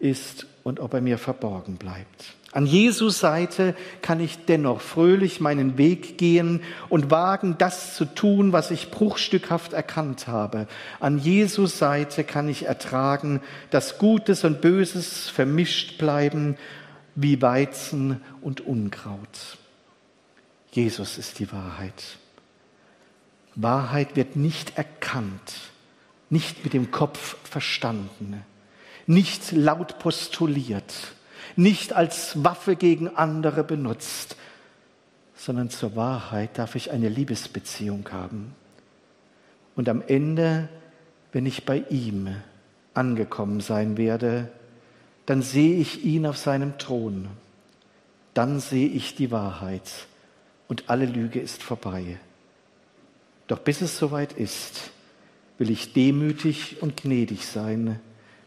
ist 0.00 0.46
und 0.64 0.80
ob 0.80 0.94
er 0.94 1.00
mir 1.00 1.18
verborgen 1.18 1.76
bleibt. 1.76 2.34
An 2.52 2.66
Jesus 2.66 3.18
Seite 3.18 3.74
kann 4.02 4.20
ich 4.20 4.44
dennoch 4.44 4.82
fröhlich 4.82 5.40
meinen 5.40 5.78
Weg 5.78 6.18
gehen 6.18 6.62
und 6.90 7.10
wagen, 7.10 7.56
das 7.56 7.96
zu 7.96 8.04
tun, 8.04 8.52
was 8.52 8.70
ich 8.70 8.90
bruchstückhaft 8.90 9.72
erkannt 9.72 10.28
habe. 10.28 10.68
An 11.00 11.16
Jesus 11.16 11.78
Seite 11.78 12.24
kann 12.24 12.50
ich 12.50 12.66
ertragen, 12.66 13.40
dass 13.70 13.96
Gutes 13.96 14.44
und 14.44 14.60
Böses 14.60 15.30
vermischt 15.30 15.96
bleiben 15.96 16.58
wie 17.14 17.40
Weizen 17.40 18.20
und 18.42 18.60
Unkraut. 18.60 19.56
Jesus 20.72 21.16
ist 21.16 21.38
die 21.38 21.50
Wahrheit. 21.52 22.18
Wahrheit 23.54 24.14
wird 24.14 24.36
nicht 24.36 24.76
erkannt, 24.76 25.54
nicht 26.28 26.64
mit 26.64 26.74
dem 26.74 26.90
Kopf 26.90 27.36
verstanden, 27.44 28.44
nicht 29.06 29.52
laut 29.52 29.98
postuliert 29.98 30.92
nicht 31.56 31.92
als 31.92 32.44
Waffe 32.44 32.76
gegen 32.76 33.16
andere 33.16 33.64
benutzt, 33.64 34.36
sondern 35.34 35.70
zur 35.70 35.96
Wahrheit 35.96 36.58
darf 36.58 36.74
ich 36.76 36.90
eine 36.90 37.08
Liebesbeziehung 37.08 38.08
haben. 38.12 38.54
Und 39.74 39.88
am 39.88 40.02
Ende, 40.06 40.68
wenn 41.32 41.46
ich 41.46 41.64
bei 41.64 41.84
ihm 41.90 42.34
angekommen 42.94 43.60
sein 43.60 43.96
werde, 43.96 44.50
dann 45.26 45.42
sehe 45.42 45.76
ich 45.76 46.04
ihn 46.04 46.26
auf 46.26 46.36
seinem 46.36 46.78
Thron. 46.78 47.28
Dann 48.34 48.60
sehe 48.60 48.88
ich 48.88 49.14
die 49.14 49.30
Wahrheit 49.30 49.90
und 50.68 50.88
alle 50.88 51.06
Lüge 51.06 51.40
ist 51.40 51.62
vorbei. 51.62 52.18
Doch 53.46 53.58
bis 53.58 53.82
es 53.82 53.98
soweit 53.98 54.32
ist, 54.32 54.90
will 55.58 55.70
ich 55.70 55.92
demütig 55.92 56.80
und 56.80 57.02
gnädig 57.02 57.46
sein 57.46 58.00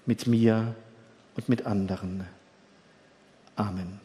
mit 0.05 0.27
mir 0.27 0.75
und 1.35 1.49
mit 1.49 1.65
anderen. 1.65 2.25
Amen. 3.57 4.04